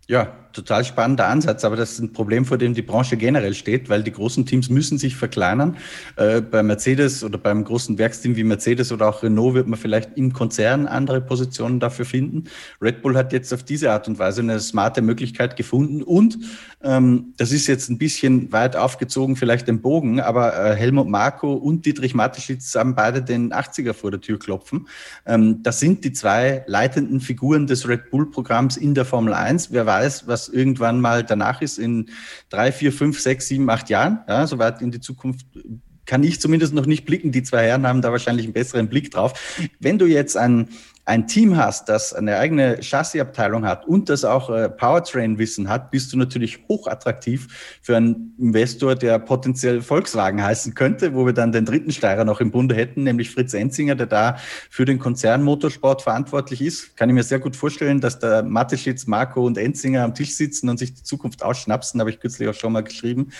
Ja, 0.06 0.43
total 0.54 0.84
spannender 0.84 1.26
Ansatz, 1.26 1.64
aber 1.64 1.76
das 1.76 1.92
ist 1.92 1.98
ein 1.98 2.12
Problem, 2.12 2.44
vor 2.44 2.56
dem 2.56 2.74
die 2.74 2.82
Branche 2.82 3.16
generell 3.16 3.54
steht, 3.54 3.88
weil 3.88 4.02
die 4.02 4.12
großen 4.12 4.46
Teams 4.46 4.70
müssen 4.70 4.96
sich 4.96 5.16
verkleinern. 5.16 5.76
Äh, 6.16 6.40
bei 6.40 6.62
Mercedes 6.62 7.22
oder 7.22 7.36
beim 7.36 7.64
großen 7.64 7.98
Werksteam 7.98 8.36
wie 8.36 8.44
Mercedes 8.44 8.92
oder 8.92 9.08
auch 9.08 9.22
Renault 9.22 9.54
wird 9.54 9.66
man 9.66 9.78
vielleicht 9.78 10.16
im 10.16 10.32
Konzern 10.32 10.86
andere 10.86 11.20
Positionen 11.20 11.80
dafür 11.80 12.04
finden. 12.04 12.44
Red 12.80 13.02
Bull 13.02 13.16
hat 13.16 13.32
jetzt 13.32 13.52
auf 13.52 13.62
diese 13.64 13.90
Art 13.90 14.08
und 14.08 14.18
Weise 14.18 14.40
eine 14.40 14.60
smarte 14.60 15.02
Möglichkeit 15.02 15.56
gefunden 15.56 16.02
und 16.02 16.38
ähm, 16.82 17.34
das 17.36 17.50
ist 17.50 17.66
jetzt 17.66 17.90
ein 17.90 17.98
bisschen 17.98 18.52
weit 18.52 18.76
aufgezogen, 18.76 19.36
vielleicht 19.36 19.66
den 19.68 19.80
Bogen, 19.80 20.20
aber 20.20 20.54
äh, 20.56 20.76
Helmut 20.76 21.08
Marko 21.08 21.54
und 21.54 21.84
Dietrich 21.84 22.14
Mateschitz 22.14 22.74
haben 22.74 22.94
beide 22.94 23.22
den 23.22 23.52
80er 23.52 23.92
vor 23.92 24.10
der 24.10 24.20
Tür 24.20 24.38
klopfen. 24.38 24.86
Ähm, 25.26 25.62
das 25.62 25.80
sind 25.80 26.04
die 26.04 26.12
zwei 26.12 26.62
leitenden 26.66 27.20
Figuren 27.20 27.66
des 27.66 27.88
Red 27.88 28.10
Bull-Programms 28.10 28.76
in 28.76 28.94
der 28.94 29.04
Formel 29.04 29.34
1. 29.34 29.72
Wer 29.72 29.86
weiß, 29.86 30.28
was 30.28 30.43
irgendwann 30.48 31.00
mal 31.00 31.24
danach 31.24 31.62
ist, 31.62 31.78
in 31.78 32.10
drei, 32.50 32.72
vier, 32.72 32.92
fünf, 32.92 33.20
sechs, 33.20 33.48
sieben, 33.48 33.68
acht 33.70 33.90
Jahren, 33.90 34.20
ja, 34.28 34.46
so 34.46 34.58
weit 34.58 34.82
in 34.82 34.90
die 34.90 35.00
Zukunft 35.00 35.46
kann 36.06 36.22
ich 36.22 36.40
zumindest 36.40 36.74
noch 36.74 36.86
nicht 36.86 37.04
blicken. 37.04 37.32
Die 37.32 37.42
zwei 37.42 37.66
Herren 37.66 37.86
haben 37.86 38.02
da 38.02 38.12
wahrscheinlich 38.12 38.44
einen 38.44 38.52
besseren 38.52 38.88
Blick 38.88 39.10
drauf. 39.10 39.32
Wenn 39.80 39.98
du 39.98 40.06
jetzt 40.06 40.36
ein 40.36 40.68
ein 41.06 41.26
Team 41.26 41.56
hast, 41.56 41.88
das 41.90 42.14
eine 42.14 42.38
eigene 42.38 42.78
Chassisabteilung 42.80 43.66
hat 43.66 43.86
und 43.86 44.08
das 44.08 44.24
auch 44.24 44.48
äh, 44.48 44.70
Powertrain-Wissen 44.70 45.68
hat, 45.68 45.90
bist 45.90 46.12
du 46.12 46.16
natürlich 46.16 46.60
hochattraktiv 46.66 47.78
für 47.82 47.96
einen 47.96 48.34
Investor, 48.38 48.94
der 48.94 49.18
potenziell 49.18 49.82
Volkswagen 49.82 50.42
heißen 50.42 50.74
könnte, 50.74 51.14
wo 51.14 51.26
wir 51.26 51.34
dann 51.34 51.52
den 51.52 51.66
dritten 51.66 51.92
Steirer 51.92 52.24
noch 52.24 52.40
im 52.40 52.50
Bunde 52.50 52.74
hätten, 52.74 53.02
nämlich 53.02 53.30
Fritz 53.30 53.52
Enzinger, 53.52 53.96
der 53.96 54.06
da 54.06 54.38
für 54.70 54.86
den 54.86 54.98
Konzern 54.98 55.42
Motorsport 55.42 56.00
verantwortlich 56.00 56.62
ist. 56.62 56.96
Kann 56.96 57.10
ich 57.10 57.14
mir 57.14 57.22
sehr 57.22 57.38
gut 57.38 57.54
vorstellen, 57.54 58.00
dass 58.00 58.18
der 58.18 58.42
Mateschitz, 58.42 59.06
Marco 59.06 59.44
und 59.44 59.58
Enzinger 59.58 60.04
am 60.04 60.14
Tisch 60.14 60.34
sitzen 60.34 60.70
und 60.70 60.78
sich 60.78 60.94
die 60.94 61.02
Zukunft 61.02 61.42
ausschnapsen, 61.42 62.00
habe 62.00 62.08
ich 62.08 62.18
kürzlich 62.18 62.48
auch 62.48 62.54
schon 62.54 62.72
mal 62.72 62.82
geschrieben. 62.82 63.30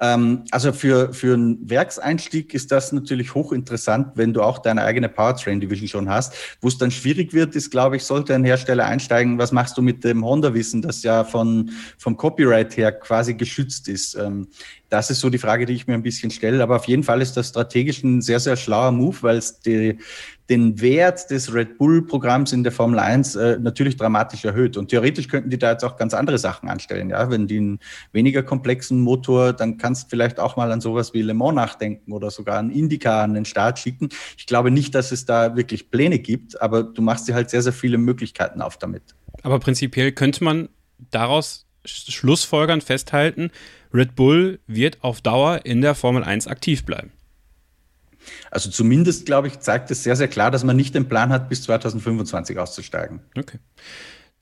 Ähm, 0.00 0.44
also 0.50 0.72
für, 0.72 1.12
für 1.12 1.34
einen 1.34 1.70
Werkseinstieg 1.70 2.52
ist 2.52 2.72
das 2.72 2.90
natürlich 2.90 3.34
hochinteressant, 3.34 4.08
wenn 4.16 4.32
du 4.32 4.42
auch 4.42 4.58
deine 4.58 4.82
eigene 4.82 5.08
Powertrain-Division 5.08 5.88
schon 5.88 6.10
hast. 6.10 6.34
Wo 6.60 6.66
es 6.66 6.78
dann 6.78 6.90
schwierig 6.90 7.11
wird, 7.16 7.56
ist, 7.56 7.70
glaube 7.70 7.96
ich, 7.96 8.04
sollte 8.04 8.34
ein 8.34 8.44
Hersteller 8.44 8.84
einsteigen, 8.84 9.38
was 9.38 9.52
machst 9.52 9.76
du 9.76 9.82
mit 9.82 10.04
dem 10.04 10.24
Honda-Wissen, 10.24 10.82
das 10.82 11.02
ja 11.02 11.24
von, 11.24 11.70
vom 11.98 12.16
Copyright 12.16 12.76
her 12.76 12.92
quasi 12.92 13.34
geschützt 13.34 13.88
ist. 13.88 14.14
Ähm, 14.14 14.48
das 14.92 15.10
ist 15.10 15.20
so 15.20 15.30
die 15.30 15.38
Frage, 15.38 15.64
die 15.64 15.72
ich 15.72 15.86
mir 15.86 15.94
ein 15.94 16.02
bisschen 16.02 16.30
stelle. 16.30 16.62
Aber 16.62 16.76
auf 16.76 16.84
jeden 16.84 17.02
Fall 17.02 17.22
ist 17.22 17.34
das 17.36 17.48
strategisch 17.48 18.02
ein 18.02 18.20
sehr, 18.20 18.40
sehr 18.40 18.56
schlauer 18.56 18.92
Move, 18.92 19.16
weil 19.22 19.38
es 19.38 19.60
die, 19.60 19.98
den 20.50 20.82
Wert 20.82 21.30
des 21.30 21.54
Red 21.54 21.78
Bull-Programms 21.78 22.52
in 22.52 22.62
der 22.62 22.72
Formel 22.72 22.98
1 22.98 23.36
äh, 23.36 23.58
natürlich 23.58 23.96
dramatisch 23.96 24.44
erhöht. 24.44 24.76
Und 24.76 24.88
theoretisch 24.88 25.28
könnten 25.28 25.48
die 25.48 25.58
da 25.58 25.72
jetzt 25.72 25.82
auch 25.82 25.96
ganz 25.96 26.12
andere 26.12 26.36
Sachen 26.36 26.68
anstellen. 26.68 27.08
Ja? 27.08 27.30
Wenn 27.30 27.46
die 27.46 27.56
einen 27.56 27.78
weniger 28.12 28.42
komplexen 28.42 29.00
Motor, 29.00 29.54
dann 29.54 29.78
kannst 29.78 30.04
du 30.04 30.08
vielleicht 30.10 30.38
auch 30.38 30.56
mal 30.56 30.70
an 30.70 30.82
sowas 30.82 31.14
wie 31.14 31.22
Le 31.22 31.32
Mans 31.32 31.54
nachdenken 31.54 32.12
oder 32.12 32.30
sogar 32.30 32.58
einen 32.58 32.70
Indica 32.70 33.22
an 33.22 33.32
den 33.32 33.46
Start 33.46 33.78
schicken. 33.78 34.10
Ich 34.36 34.46
glaube 34.46 34.70
nicht, 34.70 34.94
dass 34.94 35.10
es 35.10 35.24
da 35.24 35.56
wirklich 35.56 35.90
Pläne 35.90 36.18
gibt, 36.18 36.60
aber 36.60 36.82
du 36.82 37.00
machst 37.02 37.28
dir 37.28 37.34
halt 37.34 37.50
sehr, 37.50 37.62
sehr 37.62 37.72
viele 37.72 37.98
Möglichkeiten 37.98 38.62
auf 38.62 38.76
damit. 38.76 39.02
Aber 39.42 39.58
prinzipiell 39.58 40.12
könnte 40.12 40.44
man 40.44 40.68
daraus 41.10 41.66
Schlussfolgern 41.84 42.80
festhalten, 42.80 43.50
Red 43.92 44.14
Bull 44.14 44.60
wird 44.66 45.02
auf 45.02 45.20
Dauer 45.20 45.64
in 45.64 45.80
der 45.80 45.94
Formel 45.94 46.24
1 46.24 46.46
aktiv 46.46 46.84
bleiben. 46.84 47.10
Also 48.50 48.70
zumindest, 48.70 49.26
glaube 49.26 49.48
ich, 49.48 49.58
zeigt 49.60 49.90
es 49.90 50.04
sehr, 50.04 50.16
sehr 50.16 50.28
klar, 50.28 50.50
dass 50.50 50.62
man 50.64 50.76
nicht 50.76 50.94
den 50.94 51.08
Plan 51.08 51.30
hat, 51.32 51.48
bis 51.48 51.62
2025 51.62 52.58
auszusteigen. 52.58 53.20
Okay. 53.36 53.58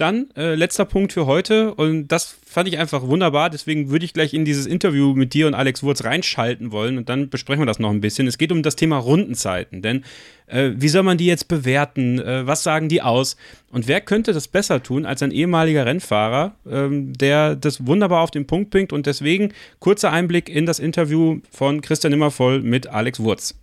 Dann 0.00 0.28
äh, 0.34 0.54
letzter 0.54 0.86
Punkt 0.86 1.12
für 1.12 1.26
heute 1.26 1.74
und 1.74 2.08
das 2.08 2.34
fand 2.46 2.66
ich 2.68 2.78
einfach 2.78 3.02
wunderbar. 3.02 3.50
Deswegen 3.50 3.90
würde 3.90 4.06
ich 4.06 4.14
gleich 4.14 4.32
in 4.32 4.46
dieses 4.46 4.64
Interview 4.64 5.12
mit 5.12 5.34
dir 5.34 5.46
und 5.46 5.52
Alex 5.52 5.82
Wurz 5.82 6.04
reinschalten 6.04 6.72
wollen 6.72 6.96
und 6.96 7.10
dann 7.10 7.28
besprechen 7.28 7.60
wir 7.60 7.66
das 7.66 7.78
noch 7.78 7.90
ein 7.90 8.00
bisschen. 8.00 8.26
Es 8.26 8.38
geht 8.38 8.50
um 8.50 8.62
das 8.62 8.76
Thema 8.76 8.96
Rundenzeiten, 8.96 9.82
denn 9.82 10.04
äh, 10.46 10.70
wie 10.74 10.88
soll 10.88 11.02
man 11.02 11.18
die 11.18 11.26
jetzt 11.26 11.48
bewerten? 11.48 12.18
Äh, 12.18 12.46
was 12.46 12.62
sagen 12.62 12.88
die 12.88 13.02
aus? 13.02 13.36
Und 13.70 13.88
wer 13.88 14.00
könnte 14.00 14.32
das 14.32 14.48
besser 14.48 14.82
tun 14.82 15.04
als 15.04 15.22
ein 15.22 15.32
ehemaliger 15.32 15.84
Rennfahrer, 15.84 16.54
ähm, 16.66 17.12
der 17.12 17.54
das 17.54 17.86
wunderbar 17.86 18.22
auf 18.22 18.30
den 18.30 18.46
Punkt 18.46 18.70
bringt? 18.70 18.94
Und 18.94 19.04
deswegen 19.04 19.52
kurzer 19.80 20.12
Einblick 20.12 20.48
in 20.48 20.64
das 20.64 20.78
Interview 20.78 21.40
von 21.50 21.82
Christian 21.82 22.14
Immervoll 22.14 22.62
mit 22.62 22.86
Alex 22.86 23.20
Wurz. 23.20 23.54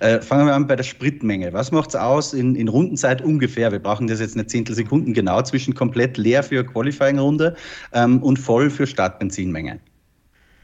Äh, 0.00 0.20
fangen 0.20 0.46
wir 0.46 0.54
an 0.54 0.66
bei 0.66 0.76
der 0.76 0.84
Spritmenge. 0.84 1.52
Was 1.52 1.72
macht 1.72 1.90
es 1.90 1.96
aus 1.96 2.34
in, 2.34 2.54
in 2.54 2.68
Rundenzeit 2.68 3.22
ungefähr? 3.22 3.72
Wir 3.72 3.78
brauchen 3.78 4.06
das 4.06 4.20
jetzt 4.20 4.34
eine 4.34 4.46
Zehntelsekunden 4.46 5.14
genau 5.14 5.42
zwischen 5.42 5.74
komplett 5.74 6.16
leer 6.18 6.42
für 6.42 6.64
Qualifying-Runde 6.64 7.56
ähm, 7.92 8.22
und 8.22 8.38
voll 8.38 8.70
für 8.70 8.86
Startbenzinmenge. 8.86 9.80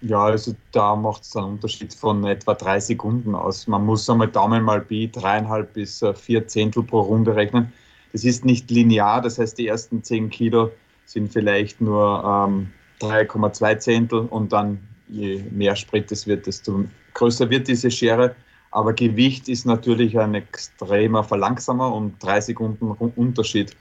Ja, 0.00 0.24
also 0.24 0.54
da 0.70 0.94
macht 0.94 1.24
es 1.24 1.34
einen 1.34 1.46
Unterschied 1.46 1.92
von 1.92 2.24
etwa 2.24 2.54
drei 2.54 2.78
Sekunden 2.78 3.34
aus. 3.34 3.66
Man 3.66 3.84
muss 3.84 4.08
einmal 4.08 4.28
Daumen 4.28 4.62
mal 4.62 4.80
Pi 4.80 5.10
dreieinhalb 5.10 5.72
bis 5.72 6.02
äh, 6.02 6.14
vier 6.14 6.46
Zehntel 6.46 6.84
pro 6.84 7.00
Runde 7.00 7.34
rechnen. 7.34 7.72
Das 8.12 8.24
ist 8.24 8.44
nicht 8.44 8.70
linear, 8.70 9.20
das 9.20 9.38
heißt, 9.38 9.58
die 9.58 9.66
ersten 9.66 10.02
zehn 10.02 10.30
Kilo 10.30 10.70
sind 11.04 11.32
vielleicht 11.32 11.80
nur 11.80 12.22
ähm, 12.24 12.68
3,2 13.00 13.78
Zehntel 13.78 14.20
und 14.20 14.52
dann 14.52 14.78
je 15.08 15.42
mehr 15.50 15.74
Sprit 15.74 16.10
es 16.12 16.26
wird, 16.26 16.46
desto 16.46 16.84
größer 17.14 17.50
wird 17.50 17.68
diese 17.68 17.90
Schere. 17.90 18.34
Aber 18.70 18.92
Gewicht 18.92 19.48
ist 19.48 19.64
natürlich 19.64 20.18
ein 20.18 20.34
extremer 20.34 21.24
Verlangsamer 21.24 21.94
und 21.94 22.22
drei 22.22 22.40
Sekunden 22.40 22.90
Unterschied. 22.90 23.74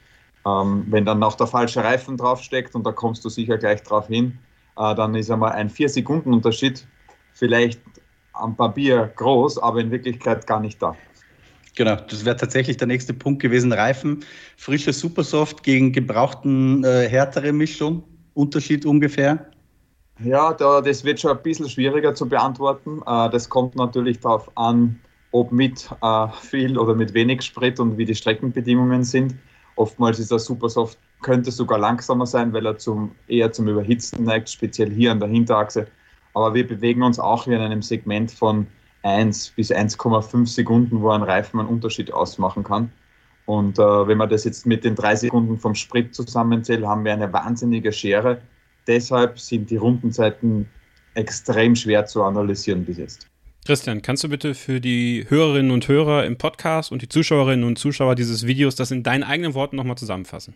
Ähm, 0.45 0.85
wenn 0.89 1.05
dann 1.05 1.19
noch 1.19 1.35
der 1.35 1.47
falsche 1.47 1.83
Reifen 1.83 2.17
draufsteckt 2.17 2.73
und 2.75 2.85
da 2.85 2.91
kommst 2.91 3.25
du 3.25 3.29
sicher 3.29 3.57
gleich 3.57 3.83
drauf 3.83 4.07
hin, 4.07 4.37
äh, 4.77 4.95
dann 4.95 5.15
ist 5.15 5.29
einmal 5.29 5.51
ein 5.51 5.69
vier 5.69 5.89
Sekunden 5.89 6.33
Unterschied 6.33 6.87
vielleicht 7.33 7.81
am 8.33 8.55
Papier 8.55 9.11
groß, 9.15 9.57
aber 9.57 9.81
in 9.81 9.91
Wirklichkeit 9.91 10.47
gar 10.47 10.59
nicht 10.59 10.81
da. 10.81 10.95
Genau, 11.75 11.95
das 11.95 12.25
wäre 12.25 12.35
tatsächlich 12.35 12.77
der 12.77 12.87
nächste 12.87 13.13
Punkt 13.13 13.41
gewesen. 13.41 13.71
Reifen, 13.71 14.23
frische 14.57 14.93
Supersoft 14.93 15.63
gegen 15.63 15.91
gebrauchten 15.91 16.83
äh, 16.83 17.07
härtere 17.07 17.51
Mischung. 17.51 18.03
Unterschied 18.33 18.85
ungefähr? 18.85 19.51
Ja, 20.19 20.51
da, 20.53 20.81
das 20.81 21.03
wird 21.03 21.19
schon 21.19 21.31
ein 21.31 21.43
bisschen 21.43 21.69
schwieriger 21.69 22.15
zu 22.15 22.27
beantworten. 22.27 23.01
Äh, 23.05 23.29
das 23.29 23.49
kommt 23.49 23.75
natürlich 23.75 24.19
darauf 24.19 24.49
an, 24.57 24.99
ob 25.31 25.51
mit 25.51 25.89
äh, 26.01 26.27
viel 26.41 26.77
oder 26.77 26.95
mit 26.95 27.13
wenig 27.13 27.43
Sprit 27.43 27.79
und 27.79 27.97
wie 27.97 28.05
die 28.05 28.15
Streckenbedingungen 28.15 29.03
sind. 29.03 29.35
Oftmals 29.75 30.17
ist 30.17 30.31
der 30.31 30.39
Supersoft, 30.39 30.97
könnte 31.21 31.51
sogar 31.51 31.77
langsamer 31.77 32.25
sein, 32.25 32.51
weil 32.51 32.65
er 32.65 32.77
zum, 32.77 33.11
eher 33.27 33.51
zum 33.51 33.67
Überhitzen 33.67 34.23
neigt, 34.23 34.49
speziell 34.49 34.89
hier 34.89 35.11
an 35.11 35.19
der 35.19 35.29
Hinterachse. 35.29 35.87
Aber 36.33 36.53
wir 36.55 36.67
bewegen 36.67 37.03
uns 37.03 37.19
auch 37.19 37.43
hier 37.43 37.57
in 37.57 37.61
einem 37.61 37.83
Segment 37.83 38.31
von 38.31 38.65
1 39.03 39.51
bis 39.51 39.71
1,5 39.71 40.47
Sekunden, 40.47 41.01
wo 41.01 41.09
ein 41.11 41.21
Reifen 41.21 41.59
einen 41.59 41.69
Unterschied 41.69 42.11
ausmachen 42.11 42.63
kann. 42.63 42.91
Und 43.45 43.77
äh, 43.77 44.07
wenn 44.07 44.17
man 44.17 44.29
das 44.29 44.45
jetzt 44.45 44.65
mit 44.65 44.83
den 44.83 44.95
drei 44.95 45.15
Sekunden 45.15 45.57
vom 45.59 45.75
Sprit 45.75 46.13
zusammenzählt, 46.15 46.83
haben 46.85 47.05
wir 47.05 47.13
eine 47.13 47.31
wahnsinnige 47.31 47.91
Schere 47.91 48.41
deshalb 48.87 49.39
sind 49.39 49.69
die 49.69 49.77
Rundenzeiten 49.77 50.67
extrem 51.13 51.75
schwer 51.75 52.05
zu 52.05 52.23
analysieren 52.23 52.85
bis 52.85 52.97
jetzt. 52.97 53.27
Christian, 53.65 54.01
kannst 54.01 54.23
du 54.23 54.29
bitte 54.29 54.53
für 54.55 54.79
die 54.79 55.25
Hörerinnen 55.27 55.71
und 55.71 55.87
Hörer 55.87 56.25
im 56.25 56.37
Podcast 56.37 56.91
und 56.91 57.01
die 57.01 57.09
Zuschauerinnen 57.09 57.65
und 57.65 57.77
Zuschauer 57.77 58.15
dieses 58.15 58.47
Videos 58.47 58.75
das 58.75 58.91
in 58.91 59.03
deinen 59.03 59.23
eigenen 59.23 59.55
Worten 59.55 59.75
nochmal 59.75 59.97
zusammenfassen? 59.97 60.53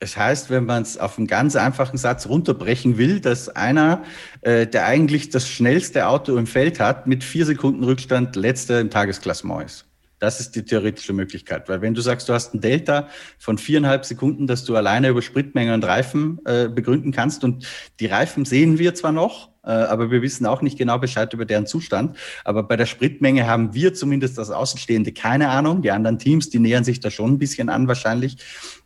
Es 0.00 0.16
heißt, 0.16 0.50
wenn 0.50 0.64
man 0.64 0.82
es 0.82 0.96
auf 0.98 1.18
einen 1.18 1.26
ganz 1.26 1.56
einfachen 1.56 1.98
Satz 1.98 2.26
runterbrechen 2.26 2.96
will, 2.96 3.20
dass 3.20 3.50
einer, 3.50 4.02
äh, 4.40 4.66
der 4.66 4.86
eigentlich 4.86 5.28
das 5.28 5.48
schnellste 5.48 6.08
Auto 6.08 6.36
im 6.36 6.46
Feld 6.46 6.80
hat, 6.80 7.06
mit 7.06 7.22
vier 7.22 7.44
Sekunden 7.44 7.84
Rückstand 7.84 8.34
letzter 8.34 8.80
im 8.80 8.90
Tagesklassement 8.90 9.66
ist. 9.66 9.89
Das 10.20 10.38
ist 10.38 10.54
die 10.54 10.64
theoretische 10.64 11.12
Möglichkeit. 11.12 11.68
Weil 11.68 11.80
wenn 11.80 11.94
du 11.94 12.00
sagst, 12.00 12.28
du 12.28 12.32
hast 12.32 12.54
ein 12.54 12.60
Delta 12.60 13.08
von 13.38 13.58
viereinhalb 13.58 14.04
Sekunden, 14.04 14.46
dass 14.46 14.64
du 14.64 14.76
alleine 14.76 15.08
über 15.08 15.22
Spritmenge 15.22 15.74
und 15.74 15.84
Reifen 15.84 16.38
äh, 16.44 16.68
begründen 16.68 17.10
kannst 17.10 17.42
und 17.42 17.66
die 17.98 18.06
Reifen 18.06 18.44
sehen 18.44 18.78
wir 18.78 18.94
zwar 18.94 19.12
noch, 19.12 19.50
äh, 19.62 19.70
aber 19.70 20.10
wir 20.10 20.22
wissen 20.22 20.46
auch 20.46 20.62
nicht 20.62 20.78
genau 20.78 20.98
Bescheid 20.98 21.32
über 21.32 21.44
deren 21.44 21.66
Zustand. 21.66 22.16
Aber 22.44 22.62
bei 22.62 22.76
der 22.76 22.86
Spritmenge 22.86 23.46
haben 23.46 23.74
wir 23.74 23.94
zumindest 23.94 24.38
als 24.38 24.50
Außenstehende 24.50 25.12
keine 25.12 25.48
Ahnung. 25.48 25.82
Die 25.82 25.90
anderen 25.90 26.18
Teams, 26.18 26.50
die 26.50 26.58
nähern 26.58 26.84
sich 26.84 27.00
da 27.00 27.10
schon 27.10 27.32
ein 27.32 27.38
bisschen 27.38 27.68
an 27.68 27.88
wahrscheinlich, 27.88 28.36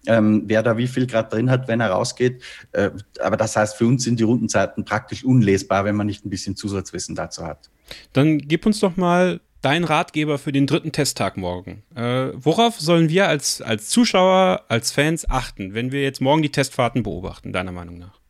ähm, 0.07 0.45
wer 0.47 0.63
da 0.63 0.77
wie 0.77 0.87
viel 0.87 1.07
Grad 1.07 1.33
drin 1.33 1.51
hat, 1.51 1.69
wenn 1.69 1.81
er 1.81 1.91
rausgeht. 1.91 2.43
Äh, 2.73 2.91
aber 3.21 3.37
das 3.37 3.57
heißt, 3.57 3.77
für 3.77 3.87
uns 3.87 4.05
sind 4.05 4.19
die 4.19 4.25
Rundenzeiten 4.25 4.85
praktisch 4.85 5.25
unlesbar, 5.25 5.85
wenn 5.85 5.97
man 5.97 6.07
nicht 6.07 6.25
ein 6.25 6.31
bisschen 6.31 6.57
Zusatzwissen 6.57 7.15
dazu 7.15 7.45
hat. 7.45 7.71
Dann 8.13 8.39
gib 8.39 8.67
uns 8.67 8.81
doch 8.81 8.97
mal 8.97 9.41
dein 9.65 9.85
Ratgeber 9.85 10.39
für 10.39 10.53
den 10.53 10.67
dritten 10.67 10.93
Testtag 10.93 11.37
morgen. 11.37 11.83
Äh, 11.95 12.29
worauf 12.35 12.81
sollen 12.81 13.09
wir 13.09 13.29
als, 13.29 13.63
als 13.63 13.89
Zuschauer, 13.89 14.65
als 14.69 14.93
Fans 14.93 15.29
achten, 15.29 15.75
wenn 15.75 15.93
wir 15.93 16.03
jetzt 16.03 16.21
morgen 16.21 16.43
die 16.43 16.51
Testfahrten 16.51 17.03
beobachten, 17.03 17.53
deiner 17.53 17.73
Meinung 17.73 17.99
nach? 17.99 18.24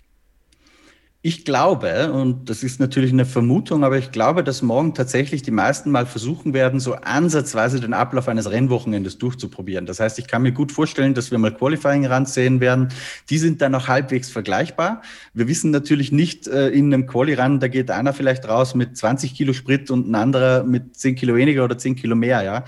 Ich 1.27 1.47
glaube, 1.47 2.13
und 2.13 2.51
das 2.51 2.63
ist 2.63 2.81
natürlich 2.81 3.11
eine 3.11 3.25
Vermutung, 3.25 3.83
aber 3.83 3.97
ich 3.97 4.11
glaube, 4.11 4.45
dass 4.45 4.61
morgen 4.61 4.93
tatsächlich 4.93 5.41
die 5.41 5.53
meisten 5.53 5.91
mal 5.91 6.05
versuchen 6.05 6.53
werden, 6.53 6.81
so 6.81 6.97
ansatzweise 6.97 7.81
den 7.81 7.95
Ablauf 7.95 8.29
eines 8.29 8.51
Rennwochenendes 8.51 9.17
durchzuprobieren. 9.17 9.87
Das 9.87 10.01
heißt, 10.01 10.19
ich 10.19 10.27
kann 10.27 10.43
mir 10.43 10.53
gut 10.53 10.71
vorstellen, 10.71 11.15
dass 11.15 11.31
wir 11.31 11.39
mal 11.39 11.55
Qualifying 11.55 12.05
ran 12.05 12.27
sehen 12.27 12.61
werden. 12.61 12.91
Die 13.31 13.39
sind 13.39 13.63
dann 13.63 13.73
noch 13.73 13.89
halbwegs 13.89 14.29
vergleichbar. 14.29 15.01
Wir 15.33 15.49
wissen 15.49 15.71
natürlich 15.71 16.13
nicht 16.13 16.47
äh, 16.47 16.69
in 16.69 16.93
einem 16.93 17.07
Quali-Run, 17.07 17.59
da 17.59 17.69
geht 17.69 17.91
einer 17.91 18.13
vielleicht 18.13 18.47
raus 18.47 18.75
mit 18.75 18.95
20 18.95 19.35
Kilo 19.35 19.55
Sprit 19.55 19.91
und 19.91 20.07
ein 20.07 20.17
anderer 20.17 20.63
mit 20.63 20.95
10 20.95 21.15
Kilo 21.15 21.37
weniger 21.37 21.65
oder 21.65 21.79
10 21.79 21.97
Kilo 21.97 22.17
mehr, 22.17 22.43
ja. 22.43 22.65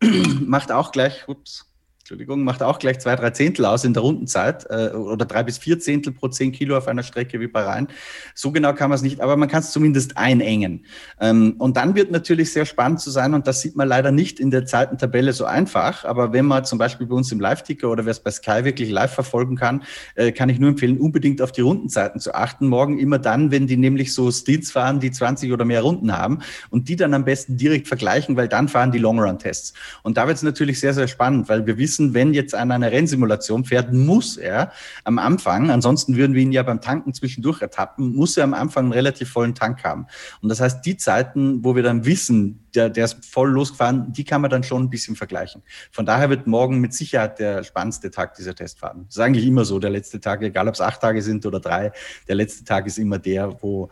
Macht 0.46 0.70
auch 0.70 0.92
gleich, 0.92 1.26
ups, 1.26 1.69
Entschuldigung, 2.10 2.42
macht 2.42 2.60
auch 2.64 2.80
gleich 2.80 2.98
zwei, 2.98 3.14
drei 3.14 3.30
Zehntel 3.30 3.64
aus 3.64 3.84
in 3.84 3.94
der 3.94 4.02
Rundenzeit 4.02 4.66
äh, 4.68 4.88
oder 4.96 5.26
drei 5.26 5.44
bis 5.44 5.58
vier 5.58 5.78
Zehntel 5.78 6.12
pro 6.12 6.26
zehn 6.26 6.50
Kilo 6.50 6.76
auf 6.76 6.88
einer 6.88 7.04
Strecke 7.04 7.38
wie 7.38 7.46
bei 7.46 7.62
Rhein. 7.62 7.86
So 8.34 8.50
genau 8.50 8.72
kann 8.72 8.90
man 8.90 8.96
es 8.96 9.02
nicht, 9.02 9.20
aber 9.20 9.36
man 9.36 9.48
kann 9.48 9.60
es 9.60 9.70
zumindest 9.70 10.16
einengen. 10.16 10.84
Ähm, 11.20 11.54
und 11.58 11.76
dann 11.76 11.94
wird 11.94 12.10
natürlich 12.10 12.52
sehr 12.52 12.66
spannend 12.66 12.98
zu 12.98 13.12
sein 13.12 13.32
und 13.32 13.46
das 13.46 13.60
sieht 13.60 13.76
man 13.76 13.86
leider 13.86 14.10
nicht 14.10 14.40
in 14.40 14.50
der 14.50 14.66
Zeitentabelle 14.66 15.32
so 15.32 15.44
einfach, 15.44 16.04
aber 16.04 16.32
wenn 16.32 16.46
man 16.46 16.64
zum 16.64 16.80
Beispiel 16.80 17.06
bei 17.06 17.14
uns 17.14 17.30
im 17.30 17.38
Live-Ticker 17.38 17.88
oder 17.88 18.04
wer 18.04 18.10
es 18.10 18.18
bei 18.18 18.32
Sky 18.32 18.64
wirklich 18.64 18.90
live 18.90 19.14
verfolgen 19.14 19.54
kann, 19.54 19.84
äh, 20.16 20.32
kann 20.32 20.48
ich 20.48 20.58
nur 20.58 20.70
empfehlen, 20.70 20.98
unbedingt 20.98 21.40
auf 21.40 21.52
die 21.52 21.60
Rundenzeiten 21.60 22.20
zu 22.20 22.34
achten. 22.34 22.66
Morgen 22.66 22.98
immer 22.98 23.20
dann, 23.20 23.52
wenn 23.52 23.68
die 23.68 23.76
nämlich 23.76 24.12
so 24.14 24.32
Stills 24.32 24.72
fahren, 24.72 24.98
die 24.98 25.12
20 25.12 25.52
oder 25.52 25.64
mehr 25.64 25.82
Runden 25.82 26.10
haben 26.10 26.40
und 26.70 26.88
die 26.88 26.96
dann 26.96 27.14
am 27.14 27.24
besten 27.24 27.56
direkt 27.56 27.86
vergleichen, 27.86 28.36
weil 28.36 28.48
dann 28.48 28.66
fahren 28.66 28.90
die 28.90 28.98
Long-Run-Tests. 28.98 29.74
Und 30.02 30.16
da 30.16 30.26
wird 30.26 30.38
es 30.38 30.42
natürlich 30.42 30.80
sehr, 30.80 30.92
sehr 30.92 31.06
spannend, 31.06 31.48
weil 31.48 31.64
wir 31.68 31.78
wissen, 31.78 31.99
wissen, 32.00 32.14
wenn 32.14 32.34
jetzt 32.34 32.54
einer 32.54 32.90
Rennsimulation 32.90 33.64
fährt, 33.64 33.92
muss 33.92 34.36
er 34.36 34.72
am 35.04 35.18
Anfang, 35.18 35.70
ansonsten 35.70 36.16
würden 36.16 36.34
wir 36.34 36.42
ihn 36.42 36.52
ja 36.52 36.62
beim 36.62 36.80
Tanken 36.80 37.12
zwischendurch 37.12 37.60
ertappen, 37.60 38.14
muss 38.14 38.36
er 38.36 38.44
am 38.44 38.54
Anfang 38.54 38.84
einen 38.84 38.92
relativ 38.92 39.30
vollen 39.30 39.54
Tank 39.54 39.84
haben. 39.84 40.06
Und 40.40 40.48
das 40.48 40.60
heißt, 40.60 40.84
die 40.84 40.96
Zeiten, 40.96 41.62
wo 41.62 41.76
wir 41.76 41.82
dann 41.82 42.04
wissen, 42.04 42.64
der, 42.74 42.88
der 42.88 43.04
ist 43.04 43.24
voll 43.24 43.50
losgefahren, 43.50 44.12
die 44.12 44.24
kann 44.24 44.40
man 44.40 44.50
dann 44.50 44.62
schon 44.62 44.84
ein 44.84 44.90
bisschen 44.90 45.16
vergleichen. 45.16 45.62
Von 45.90 46.06
daher 46.06 46.30
wird 46.30 46.46
morgen 46.46 46.78
mit 46.78 46.94
Sicherheit 46.94 47.38
der 47.38 47.64
spannendste 47.64 48.10
Tag 48.10 48.34
dieser 48.34 48.54
Testfahrten. 48.54 49.06
Das 49.06 49.16
ist 49.16 49.20
eigentlich 49.20 49.46
immer 49.46 49.64
so, 49.64 49.78
der 49.78 49.90
letzte 49.90 50.20
Tag, 50.20 50.42
egal 50.42 50.68
ob 50.68 50.74
es 50.74 50.80
acht 50.80 51.00
Tage 51.00 51.20
sind 51.20 51.44
oder 51.46 51.60
drei, 51.60 51.92
der 52.28 52.36
letzte 52.36 52.64
Tag 52.64 52.86
ist 52.86 52.98
immer 52.98 53.18
der, 53.18 53.60
wo 53.62 53.90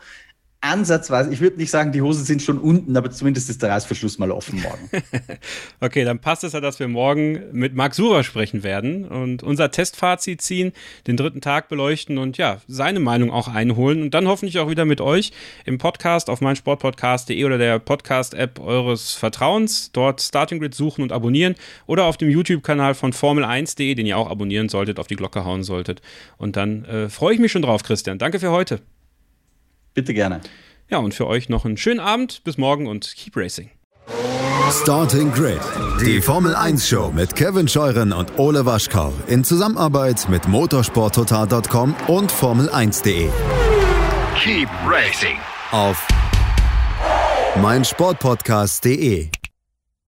ansatzweise, 0.60 1.32
ich 1.32 1.40
würde 1.40 1.56
nicht 1.56 1.70
sagen, 1.70 1.92
die 1.92 2.02
Hosen 2.02 2.24
sind 2.24 2.42
schon 2.42 2.58
unten, 2.58 2.96
aber 2.96 3.10
zumindest 3.10 3.48
ist 3.48 3.62
der 3.62 3.70
Reißverschluss 3.70 4.18
mal 4.18 4.32
offen 4.32 4.60
morgen. 4.60 4.90
okay, 5.80 6.04
dann 6.04 6.18
passt 6.18 6.42
es 6.42 6.52
ja, 6.52 6.60
dass 6.60 6.80
wir 6.80 6.88
morgen 6.88 7.40
mit 7.52 7.74
Marc 7.74 7.94
Surer 7.94 8.24
sprechen 8.24 8.64
werden 8.64 9.04
und 9.04 9.44
unser 9.44 9.70
Testfazit 9.70 10.42
ziehen, 10.42 10.72
den 11.06 11.16
dritten 11.16 11.40
Tag 11.40 11.68
beleuchten 11.68 12.18
und 12.18 12.38
ja, 12.38 12.60
seine 12.66 12.98
Meinung 12.98 13.30
auch 13.30 13.46
einholen 13.46 14.02
und 14.02 14.14
dann 14.14 14.26
hoffentlich 14.26 14.58
auch 14.58 14.68
wieder 14.68 14.84
mit 14.84 15.00
euch 15.00 15.30
im 15.64 15.78
Podcast 15.78 16.28
auf 16.28 16.40
meinsportpodcast.de 16.40 17.44
oder 17.44 17.58
der 17.58 17.78
Podcast-App 17.78 18.58
eures 18.58 19.14
Vertrauens, 19.14 19.92
dort 19.92 20.20
Starting 20.20 20.58
Grid 20.58 20.74
suchen 20.74 21.02
und 21.02 21.12
abonnieren 21.12 21.54
oder 21.86 22.04
auf 22.06 22.16
dem 22.16 22.30
YouTube-Kanal 22.30 22.94
von 22.94 23.12
Formel1.de, 23.12 23.94
den 23.94 24.06
ihr 24.06 24.18
auch 24.18 24.28
abonnieren 24.28 24.68
solltet, 24.68 24.98
auf 24.98 25.06
die 25.06 25.16
Glocke 25.16 25.44
hauen 25.44 25.62
solltet. 25.62 26.02
Und 26.36 26.56
dann 26.56 26.84
äh, 26.84 27.08
freue 27.08 27.34
ich 27.34 27.40
mich 27.40 27.52
schon 27.52 27.62
drauf, 27.62 27.84
Christian. 27.84 28.18
Danke 28.18 28.40
für 28.40 28.50
heute. 28.50 28.80
Bitte 29.98 30.14
gerne. 30.14 30.40
Ja, 30.88 30.98
und 30.98 31.12
für 31.12 31.26
euch 31.26 31.48
noch 31.48 31.64
einen 31.64 31.76
schönen 31.76 31.98
Abend. 31.98 32.44
Bis 32.44 32.56
morgen 32.56 32.86
und 32.86 33.16
keep 33.16 33.36
racing. 33.36 33.68
Starting 34.70 35.32
Grid, 35.32 35.58
die 36.00 36.20
Formel 36.20 36.54
1 36.54 36.88
Show 36.88 37.10
mit 37.12 37.34
Kevin 37.34 37.66
Scheuren 37.66 38.12
und 38.12 38.38
Ole 38.38 38.64
Waschkau 38.64 39.12
in 39.26 39.42
Zusammenarbeit 39.42 40.28
mit 40.28 40.46
motorsporttotal.com 40.46 41.96
und 42.06 42.30
Formel1.de. 42.30 43.28
Keep 44.40 44.68
racing 44.86 45.38
Auf 45.72 46.06
meinsportpodcast.de. 47.60 49.30